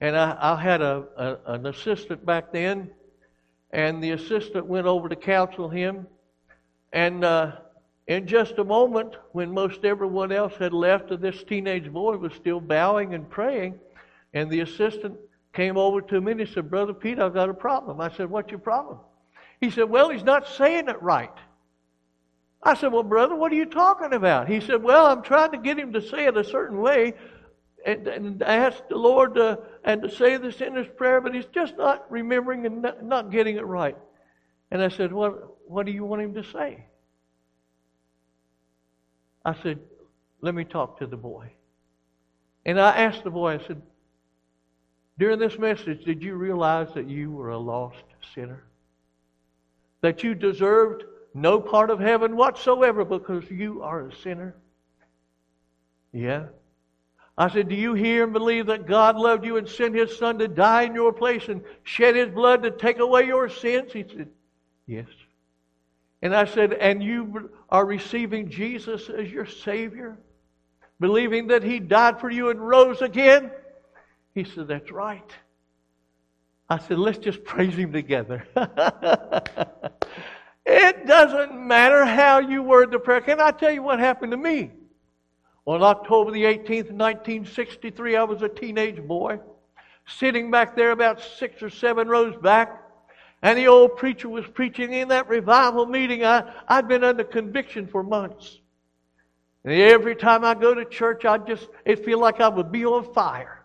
[0.00, 2.90] And I, I had a, a, an assistant back then,
[3.72, 6.06] and the assistant went over to counsel him.
[6.94, 7.56] And uh,
[8.06, 12.32] in just a moment, when most everyone else had left, and this teenage boy was
[12.32, 13.78] still bowing and praying,
[14.32, 15.18] and the assistant
[15.52, 18.00] came over to me and he said, Brother Pete, I've got a problem.
[18.00, 18.98] I said, What's your problem?
[19.60, 21.36] He said, Well, he's not saying it right.
[22.64, 24.48] I said, Well, brother, what are you talking about?
[24.48, 27.14] He said, Well, I'm trying to get him to say it a certain way
[27.84, 31.76] and, and ask the Lord to, and to say the sinner's prayer, but he's just
[31.76, 33.96] not remembering and not, not getting it right.
[34.70, 36.86] And I said, What, what do you want him to say?
[39.44, 39.78] I said,
[40.40, 41.52] Let me talk to the boy.
[42.64, 43.82] And I asked the boy, I said,
[45.18, 48.04] During this message, did you realize that you were a lost
[48.34, 48.64] sinner?
[50.00, 51.04] That you deserved
[51.34, 54.54] no part of heaven whatsoever because you are a sinner?
[56.12, 56.46] Yeah.
[57.36, 60.38] I said, Do you hear and believe that God loved you and sent His Son
[60.38, 63.92] to die in your place and shed His blood to take away your sins?
[63.92, 64.28] He said,
[64.86, 65.08] Yes.
[66.22, 70.16] And I said, And you are receiving Jesus as your Savior?
[71.00, 73.50] Believing that He died for you and rose again?
[74.34, 75.32] He said, That's right.
[76.70, 78.46] I said, Let's just praise Him together.
[80.66, 83.20] it doesn't matter how you word the prayer.
[83.20, 84.70] Can I tell you what happened to me?
[85.66, 89.38] On October the 18th, 1963, I was a teenage boy,
[90.06, 92.82] sitting back there about six or seven rows back,
[93.42, 96.24] and the old preacher was preaching in that revival meeting.
[96.24, 98.58] I, I'd been under conviction for months.
[99.64, 102.84] And every time I go to church, I just, it feel like I would be
[102.84, 103.64] on fire.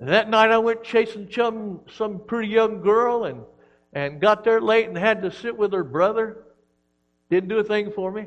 [0.00, 3.42] And that night I went chasing some, some pretty young girl and,
[3.98, 6.44] and got there late and had to sit with her brother.
[7.30, 8.26] Didn't do a thing for me.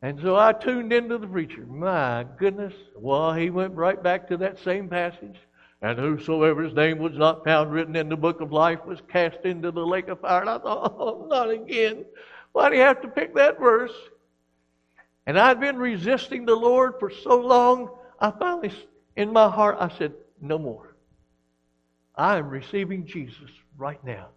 [0.00, 1.66] And so I tuned into the preacher.
[1.66, 2.72] My goodness.
[2.96, 5.36] Well, he went right back to that same passage.
[5.82, 9.70] And whosoever's name was not found written in the book of life was cast into
[9.70, 10.40] the lake of fire.
[10.40, 12.06] And I thought, oh, not again.
[12.52, 13.92] Why do you have to pick that verse?
[15.26, 18.72] And I'd been resisting the Lord for so long, I finally,
[19.16, 20.85] in my heart, I said, no more.
[22.16, 24.28] I am receiving Jesus right now.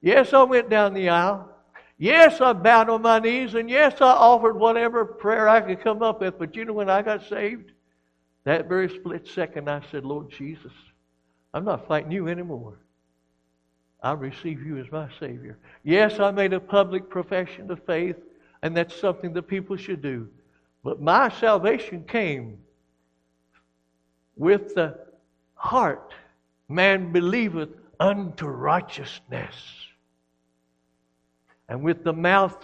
[0.00, 1.50] Yes, I went down the aisle.
[1.96, 6.02] Yes, I bowed on my knees, and yes, I offered whatever prayer I could come
[6.02, 6.38] up with.
[6.38, 7.72] But you know when I got saved?
[8.44, 10.72] That very split second, I said, Lord Jesus,
[11.54, 12.78] I'm not fighting you anymore.
[14.02, 15.56] I receive you as my Savior.
[15.82, 18.16] Yes, I made a public profession of faith,
[18.62, 20.28] and that's something that people should do.
[20.82, 22.58] But my salvation came
[24.36, 24.98] with the
[25.54, 26.12] heart.
[26.68, 29.54] Man believeth unto righteousness.
[31.68, 32.56] And with the mouth,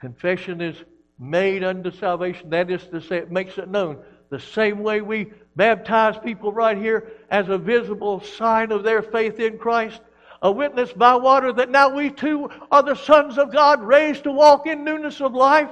[0.00, 0.76] confession is
[1.18, 2.50] made unto salvation.
[2.50, 3.98] That is to say, it makes it known
[4.30, 9.40] the same way we baptize people right here as a visible sign of their faith
[9.40, 10.00] in Christ,
[10.42, 14.32] a witness by water that now we too are the sons of God raised to
[14.32, 15.70] walk in newness of life,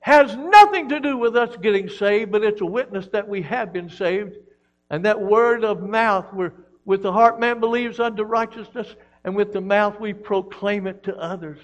[0.00, 3.72] has nothing to do with us getting saved, but it's a witness that we have
[3.72, 4.34] been saved.
[4.90, 6.52] And that word of mouth, where
[6.84, 11.16] with the heart man believes unto righteousness, and with the mouth we proclaim it to
[11.16, 11.60] others.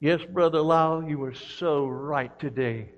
[0.00, 2.90] Yes, Brother Lyle, you were so right today.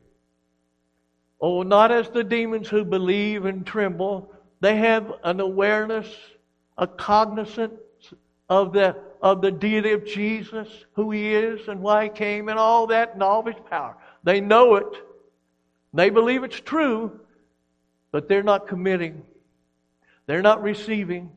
[1.41, 4.33] Oh, not as the demons who believe and tremble.
[4.61, 6.07] They have an awareness,
[6.77, 7.81] a cognizance
[8.51, 12.59] of the, of the deity of Jesus, who he is and why he came and
[12.59, 13.97] all that his power.
[14.23, 14.87] They know it.
[15.93, 17.21] They believe it's true,
[18.13, 19.23] but they're not committing.
[20.27, 21.31] They're not receiving.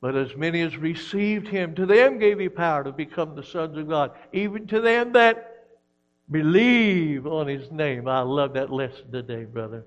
[0.00, 3.76] But as many as received him, to them gave he power to become the sons
[3.76, 5.68] of God, even to them that
[6.30, 8.08] believe on his name.
[8.08, 9.84] I love that lesson today, brother.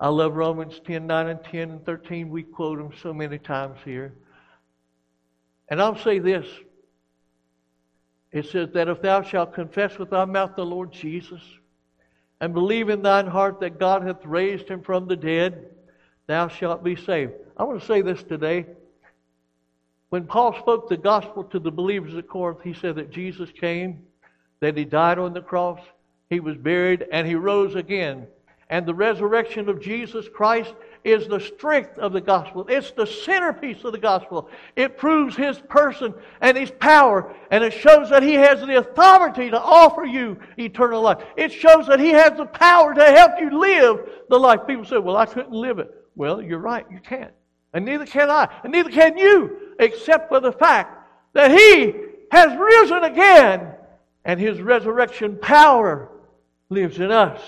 [0.00, 2.28] I love Romans 10, 9, and 10 and 13.
[2.28, 4.14] We quote them so many times here.
[5.68, 6.46] And I'll say this.
[8.32, 11.40] It says that if thou shalt confess with thy mouth the Lord Jesus,
[12.44, 15.70] and believe in thine heart that God hath raised him from the dead,
[16.26, 17.32] thou shalt be saved.
[17.56, 18.66] I want to say this today.
[20.10, 24.02] When Paul spoke the gospel to the believers at Corinth, he said that Jesus came,
[24.60, 25.80] that he died on the cross,
[26.28, 28.26] he was buried, and he rose again.
[28.68, 30.74] And the resurrection of Jesus Christ
[31.04, 32.66] is the strength of the gospel.
[32.68, 34.48] It's the centerpiece of the gospel.
[34.74, 39.50] It proves his person and his power, and it shows that he has the authority
[39.50, 41.22] to offer you eternal life.
[41.36, 44.60] It shows that he has the power to help you live the life.
[44.66, 45.94] People say, Well, I couldn't live it.
[46.16, 47.32] Well, you're right, you can't.
[47.74, 51.94] And neither can I, and neither can you except for the fact that He
[52.30, 53.74] has risen again
[54.24, 56.08] and His resurrection power
[56.70, 57.42] lives in us.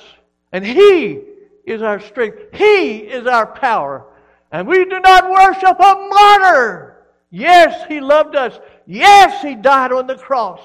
[0.52, 1.22] And He
[1.66, 4.06] is our strength, He is our power.
[4.52, 6.96] And we do not worship a martyr,
[7.30, 8.58] Yes, He loved us.
[8.86, 10.60] Yes, He died on the cross.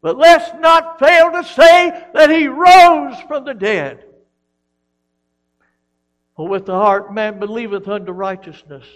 [0.00, 4.04] But let's not fail to say that He rose from the dead.
[6.36, 8.86] For with the heart man believeth unto righteousness.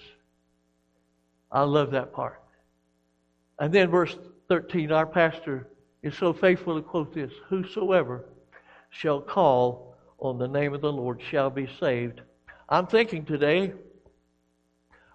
[1.51, 2.41] I love that part.
[3.59, 4.17] And then verse
[4.49, 5.69] 13, our pastor
[6.03, 8.25] is so faithful to quote this Whosoever
[8.91, 9.90] shall call
[10.21, 12.21] on the name of the Lord shall be saved.
[12.69, 13.73] I'm thinking today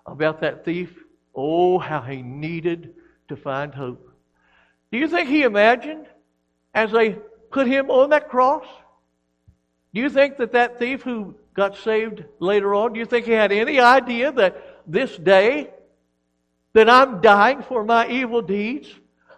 [0.06, 0.94] about that thief.
[1.36, 2.94] Oh, how he needed
[3.28, 4.12] to find hope.
[4.92, 6.08] Do you think he imagined
[6.74, 7.18] as they
[7.52, 8.66] put him on that cross?
[9.94, 13.32] Do you think that that thief who got saved later on, do you think he
[13.32, 15.70] had any idea that this day
[16.74, 18.90] that I'm dying for my evil deeds,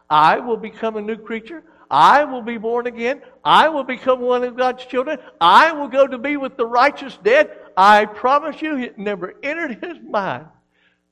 [0.09, 1.63] I will become a new creature?
[1.89, 3.21] I will be born again.
[3.43, 5.19] I will become one of God's children.
[5.39, 7.51] I will go to be with the righteous dead.
[7.75, 10.47] I promise you, it never entered his mind.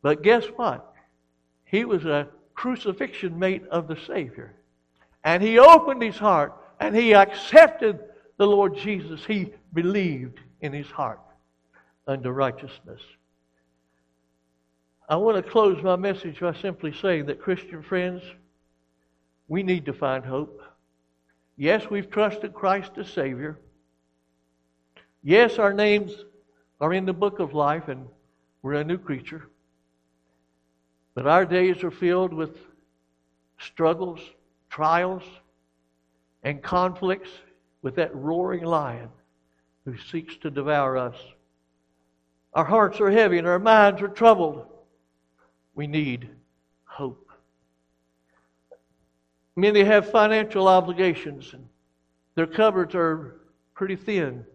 [0.01, 0.93] But guess what?
[1.65, 4.53] He was a crucifixion mate of the Savior.
[5.23, 7.99] And he opened his heart and he accepted
[8.37, 9.25] the Lord Jesus.
[9.25, 11.19] He believed in his heart
[12.07, 13.01] unto righteousness.
[15.07, 18.23] I want to close my message by simply saying that, Christian friends,
[19.47, 20.61] we need to find hope.
[21.57, 23.57] Yes, we've trusted Christ as Savior.
[25.23, 26.11] Yes, our names
[26.81, 28.07] are in the book of life and
[28.61, 29.47] we're a new creature.
[31.13, 32.57] But our days are filled with
[33.57, 34.19] struggles,
[34.69, 35.23] trials,
[36.43, 37.29] and conflicts
[37.81, 39.09] with that roaring lion
[39.85, 41.15] who seeks to devour us.
[42.53, 44.65] Our hearts are heavy and our minds are troubled.
[45.73, 46.29] We need
[46.83, 47.24] hope.
[49.55, 51.67] Many have financial obligations and
[52.35, 53.41] their cupboards are
[53.73, 54.45] pretty thin.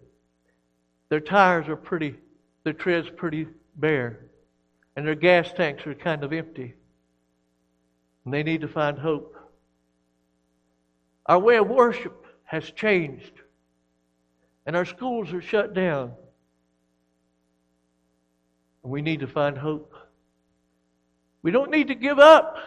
[1.09, 2.17] Their tires are pretty,
[2.65, 4.31] their treads pretty bare
[4.97, 6.75] and their gas tanks are kind of empty.
[8.25, 9.35] And they need to find hope.
[11.27, 13.33] Our way of worship has changed,
[14.67, 16.13] and our schools are shut down.
[18.83, 19.95] We need to find hope.
[21.43, 22.59] We don't need to give up.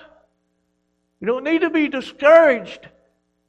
[1.24, 2.90] We don't need to be discouraged.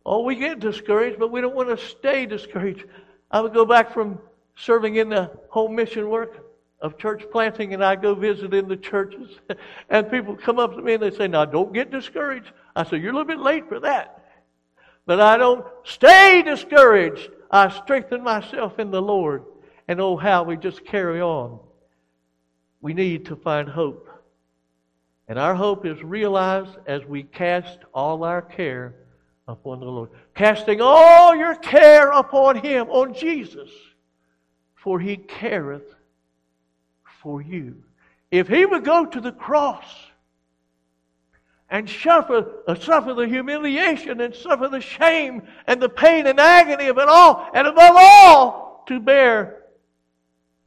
[0.06, 2.84] Oh, we get discouraged, but we don't want to stay discouraged.
[3.32, 4.20] I would go back from
[4.54, 6.46] serving in the home mission work
[6.80, 9.40] of church planting and I go visit in the churches
[9.90, 12.52] and people come up to me and they say, now don't get discouraged.
[12.76, 14.22] I say, you're a little bit late for that.
[15.04, 17.28] But I don't stay discouraged.
[17.50, 19.46] I strengthen myself in the Lord.
[19.88, 21.58] And oh, how we just carry on.
[22.80, 24.13] We need to find hope.
[25.28, 28.94] And our hope is realized as we cast all our care
[29.48, 30.10] upon the Lord.
[30.34, 33.70] Casting all your care upon Him, on Jesus,
[34.74, 35.94] for He careth
[37.24, 37.82] for you.
[38.30, 39.86] If he would go to the cross
[41.70, 46.88] and suffer, uh, suffer the humiliation and suffer the shame and the pain and agony
[46.88, 49.62] of it all, and above all, to bear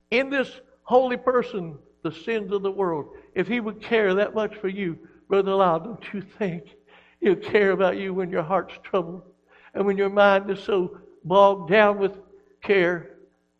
[0.10, 0.49] in this
[0.82, 4.97] holy person the sins of the world, if he would care that much for you,
[5.27, 6.63] Brother Lyle, don't you think
[7.19, 9.23] he'll care about you when your heart's troubled
[9.73, 12.17] and when your mind is so bogged down with
[12.61, 13.11] care?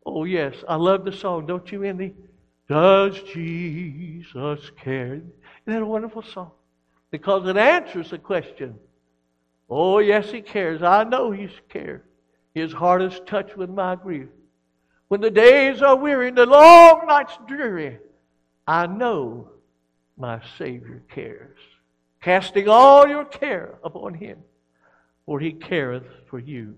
[0.06, 0.56] Oh, yes.
[0.68, 1.46] I love the song.
[1.46, 2.14] Don't you, Indy?
[2.70, 5.16] Does Jesus care?
[5.16, 5.34] Isn't
[5.66, 6.52] that a wonderful song?
[7.12, 8.76] Because it answers the question.
[9.70, 10.82] Oh, yes, He cares.
[10.82, 12.02] I know He cares.
[12.54, 14.30] His heart is touched with my grief.
[15.10, 18.00] When the days are weary and the long nights dreary,
[18.68, 19.50] I know
[20.18, 21.58] my Savior cares.
[22.22, 24.40] Casting all your care upon Him,
[25.26, 26.76] for He careth for you.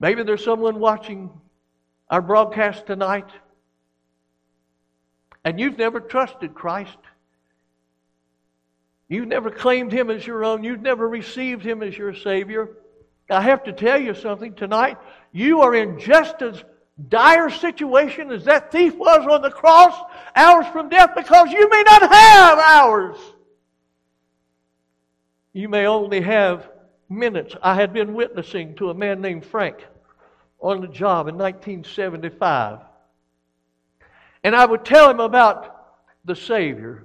[0.00, 1.30] Maybe there's someone watching
[2.08, 3.28] our broadcast tonight
[5.44, 6.98] and you've never trusted Christ,
[9.08, 12.68] you've never claimed Him as your own, you've never received Him as your Savior,
[13.30, 14.96] I have to tell you something tonight.
[15.32, 16.64] You are in just as
[17.08, 19.94] dire situation as that thief was on the cross,
[20.34, 23.16] hours from death, because you may not have hours.
[25.52, 26.68] You may only have
[27.08, 27.54] minutes.
[27.62, 29.76] I had been witnessing to a man named Frank
[30.60, 32.80] on the job in 1975.
[34.42, 35.74] And I would tell him about
[36.24, 37.04] the Savior,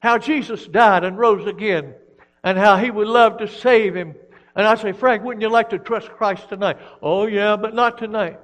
[0.00, 1.94] how Jesus died and rose again,
[2.42, 4.14] and how he would love to save him.
[4.54, 6.78] And I say, Frank, wouldn't you like to trust Christ tonight?
[7.02, 8.38] Oh, yeah, but not tonight.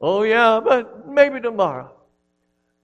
[0.00, 1.90] Oh, yeah, but maybe tomorrow.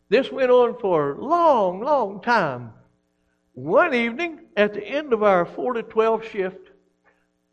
[0.09, 2.73] This went on for a long, long time.
[3.55, 6.71] One evening, at the end of our 4 to 12 shift,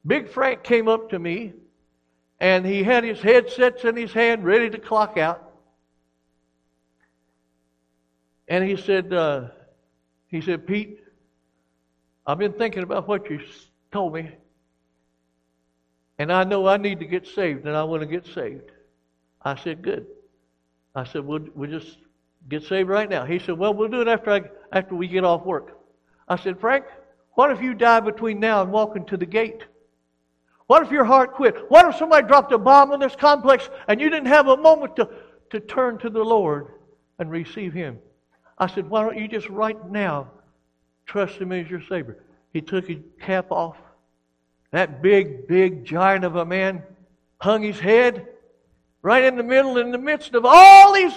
[0.06, 1.54] Big Frank came up to me,
[2.40, 5.54] and he had his headsets in his hand ready to clock out.
[8.48, 9.50] And he said, uh,
[10.28, 11.02] He said, Pete,
[12.26, 13.42] I've been thinking about what you
[13.92, 14.32] told me,
[16.18, 18.72] and I know I need to get saved, and I want to get saved.
[19.42, 20.08] I said, Good.
[20.96, 21.98] I said, We'll, we'll just
[22.48, 23.26] get saved right now.
[23.26, 25.78] He said, Well, we'll do it after, I, after we get off work.
[26.28, 26.86] I said, Frank,
[27.34, 29.64] what if you die between now and walking to the gate?
[30.68, 31.56] What if your heart quit?
[31.70, 34.96] What if somebody dropped a bomb on this complex and you didn't have a moment
[34.98, 35.10] to,
[35.50, 36.68] to turn to the Lord
[37.18, 38.00] and receive Him?
[38.58, 40.30] I said, Why don't you just right now
[41.06, 42.24] trust Him as your Savior?
[42.54, 43.78] He took his cap off.
[44.72, 46.84] That big, big giant of a man
[47.40, 48.28] hung his head
[49.02, 51.14] right in the middle, in the midst of all these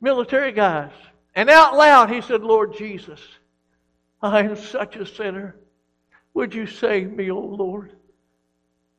[0.00, 0.92] military guys.
[1.34, 3.20] And out loud, he said, Lord Jesus,
[4.22, 5.56] I am such a sinner.
[6.34, 7.92] Would you save me, O oh Lord?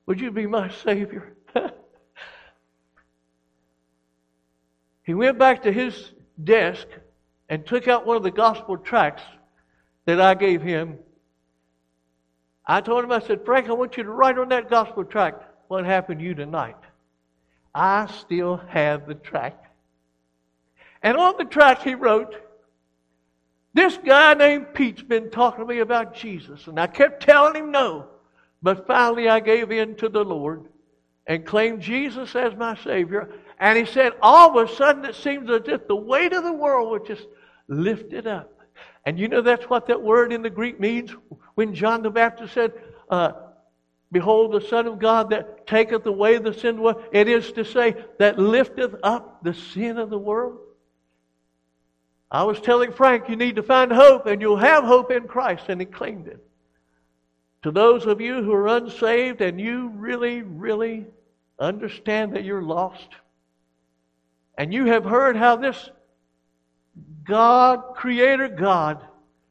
[0.06, 1.36] Would you be my Savior?
[5.04, 6.12] he went back to his
[6.44, 6.88] desk
[7.50, 9.24] and took out one of the gospel tracts
[10.06, 10.98] that I gave him.
[12.66, 15.44] I told him, I said, Frank, I want you to write on that gospel tract
[15.68, 16.78] what happened to you tonight.
[17.74, 19.72] I still have the track.
[21.02, 22.36] And on the track he wrote,
[23.74, 26.68] This guy named Pete's been talking to me about Jesus.
[26.68, 28.08] And I kept telling him no.
[28.62, 30.66] But finally, I gave in to the Lord
[31.26, 33.30] and claimed Jesus as my Savior.
[33.60, 36.54] And he said, all of a sudden, it seems as if the weight of the
[36.54, 37.28] world was just
[37.68, 38.52] lifted up.
[39.06, 41.12] And you know that's what that word in the Greek means
[41.56, 42.74] when John the Baptist said,
[43.10, 43.32] uh,
[44.12, 47.04] Behold, the Son of God that taketh away the sin of the world.
[47.14, 50.60] It is to say, that lifteth up the sin of the world.
[52.30, 55.66] I was telling Frank, you need to find hope, and you'll have hope in Christ,
[55.70, 56.46] and he claimed it.
[57.64, 61.06] To those of you who are unsaved and you really, really
[61.60, 63.08] understand that you're lost,
[64.58, 65.90] and you have heard how this
[67.24, 69.06] God, Creator God,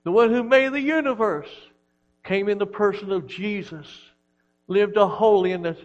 [0.05, 1.51] the one who made the universe,
[2.25, 3.87] came in the person of Jesus,
[4.71, 5.77] lived a holy and a,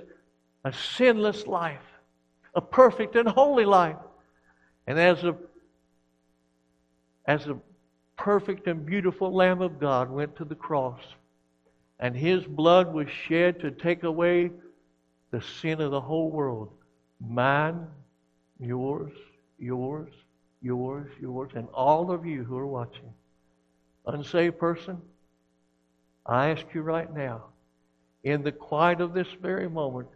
[0.63, 1.83] a sinless life,
[2.53, 3.97] a perfect and holy life.
[4.87, 5.35] And as a
[7.25, 7.57] as a
[8.17, 11.01] perfect and beautiful Lamb of God went to the cross
[11.99, 14.51] and his blood was shed to take away
[15.31, 16.69] the sin of the whole world.
[17.19, 17.87] Mine,
[18.59, 19.13] yours,
[19.57, 20.11] yours,
[20.61, 23.13] yours, yours, and all of you who are watching.
[24.05, 25.01] Unsaved person,
[26.25, 27.45] I ask you right now,
[28.25, 30.09] in the quiet of this very moment,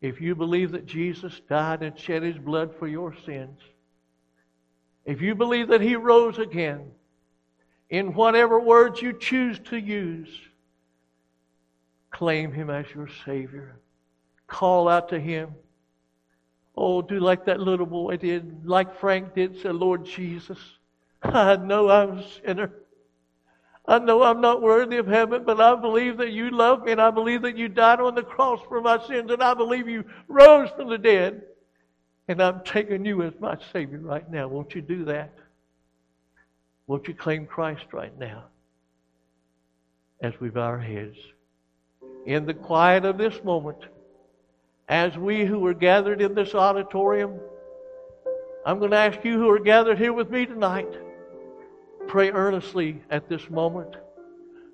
[0.00, 3.60] if you believe that Jesus died and shed his blood for your sins,
[5.04, 6.90] if you believe that he rose again,
[7.90, 10.28] in whatever words you choose to use,
[12.10, 13.78] Claim Him as your Savior.
[14.46, 15.54] Call out to Him.
[16.76, 20.58] Oh, do like that little boy did, like Frank did, say, Lord Jesus,
[21.22, 22.72] I know I'm a sinner.
[23.88, 27.00] I know I'm not worthy of heaven, but I believe that you love me, and
[27.00, 30.04] I believe that you died on the cross for my sins, and I believe you
[30.28, 31.42] rose from the dead.
[32.28, 34.46] And I'm taking you as my Savior right now.
[34.46, 35.32] Won't you do that?
[36.86, 38.44] Won't you claim Christ right now
[40.20, 41.16] as we bow our heads?
[42.28, 43.78] in the quiet of this moment,
[44.86, 47.40] as we who are gathered in this auditorium,
[48.66, 50.88] I'm going to ask you who are gathered here with me tonight,
[52.08, 53.96] pray earnestly at this moment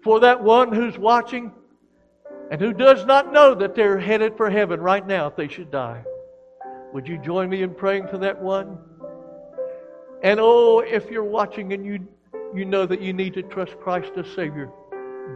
[0.02, 1.52] for that one who's watching
[2.50, 5.70] and who does not know that they're headed for heaven right now if they should
[5.70, 6.02] die.
[6.92, 8.78] Would you join me in praying for that one?
[10.22, 12.06] And oh, if you're watching and you,
[12.54, 14.70] you know that you need to trust Christ as Savior,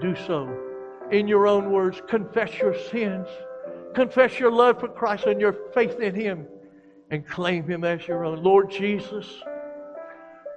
[0.00, 0.68] do so
[1.10, 3.26] in your own words, confess your sins,
[3.94, 6.46] confess your love for Christ and your faith in Him,
[7.10, 8.42] and claim Him as your own.
[8.42, 9.26] Lord Jesus,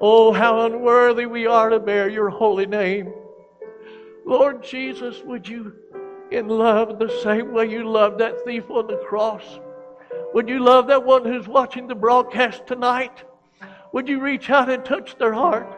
[0.01, 3.13] oh, how unworthy we are to bear your holy name.
[4.25, 5.73] Lord Jesus, would you,
[6.31, 9.59] in love, the same way you loved that thief on the cross,
[10.33, 13.23] would you love that one who's watching the broadcast tonight?
[13.93, 15.77] Would you reach out and touch their heart?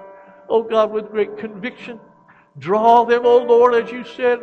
[0.50, 2.00] Oh God, with great conviction.
[2.60, 4.40] Draw them, oh Lord, as you said,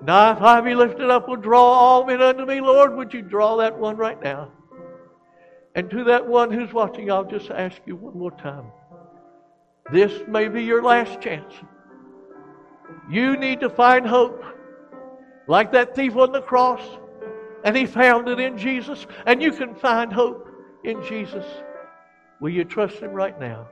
[0.00, 2.60] now, if I be lifted up, will draw all men unto me.
[2.60, 4.52] Lord, would you draw that one right now?
[5.74, 8.66] And to that one who's watching, I'll just ask you one more time.
[9.92, 11.52] This may be your last chance.
[13.08, 14.44] You need to find hope.
[15.46, 16.82] Like that thief on the cross,
[17.64, 20.46] and he found it in Jesus, and you can find hope
[20.84, 21.44] in Jesus.
[22.40, 23.68] Will you trust him right now?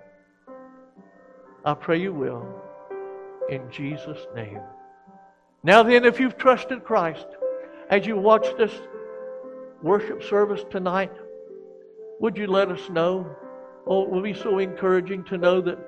[1.65, 2.47] I pray you will.
[3.51, 4.61] In Jesus' name.
[5.63, 7.27] Now, then, if you've trusted Christ
[7.91, 8.73] as you watch this
[9.83, 11.13] worship service tonight,
[12.21, 13.37] would you let us know?
[13.87, 15.79] Oh, it would be so encouraging to know that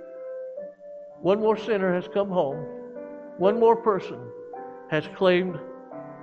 [1.20, 2.64] one more sinner has come home.
[3.38, 4.20] One more person
[4.90, 5.58] has claimed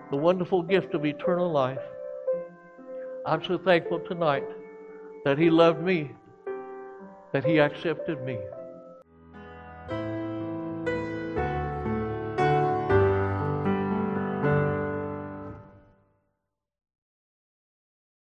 [0.09, 1.81] the wonderful gift of eternal life.
[3.25, 4.47] I'm so thankful tonight
[5.25, 6.11] that He loved me,
[7.33, 8.39] that He accepted me.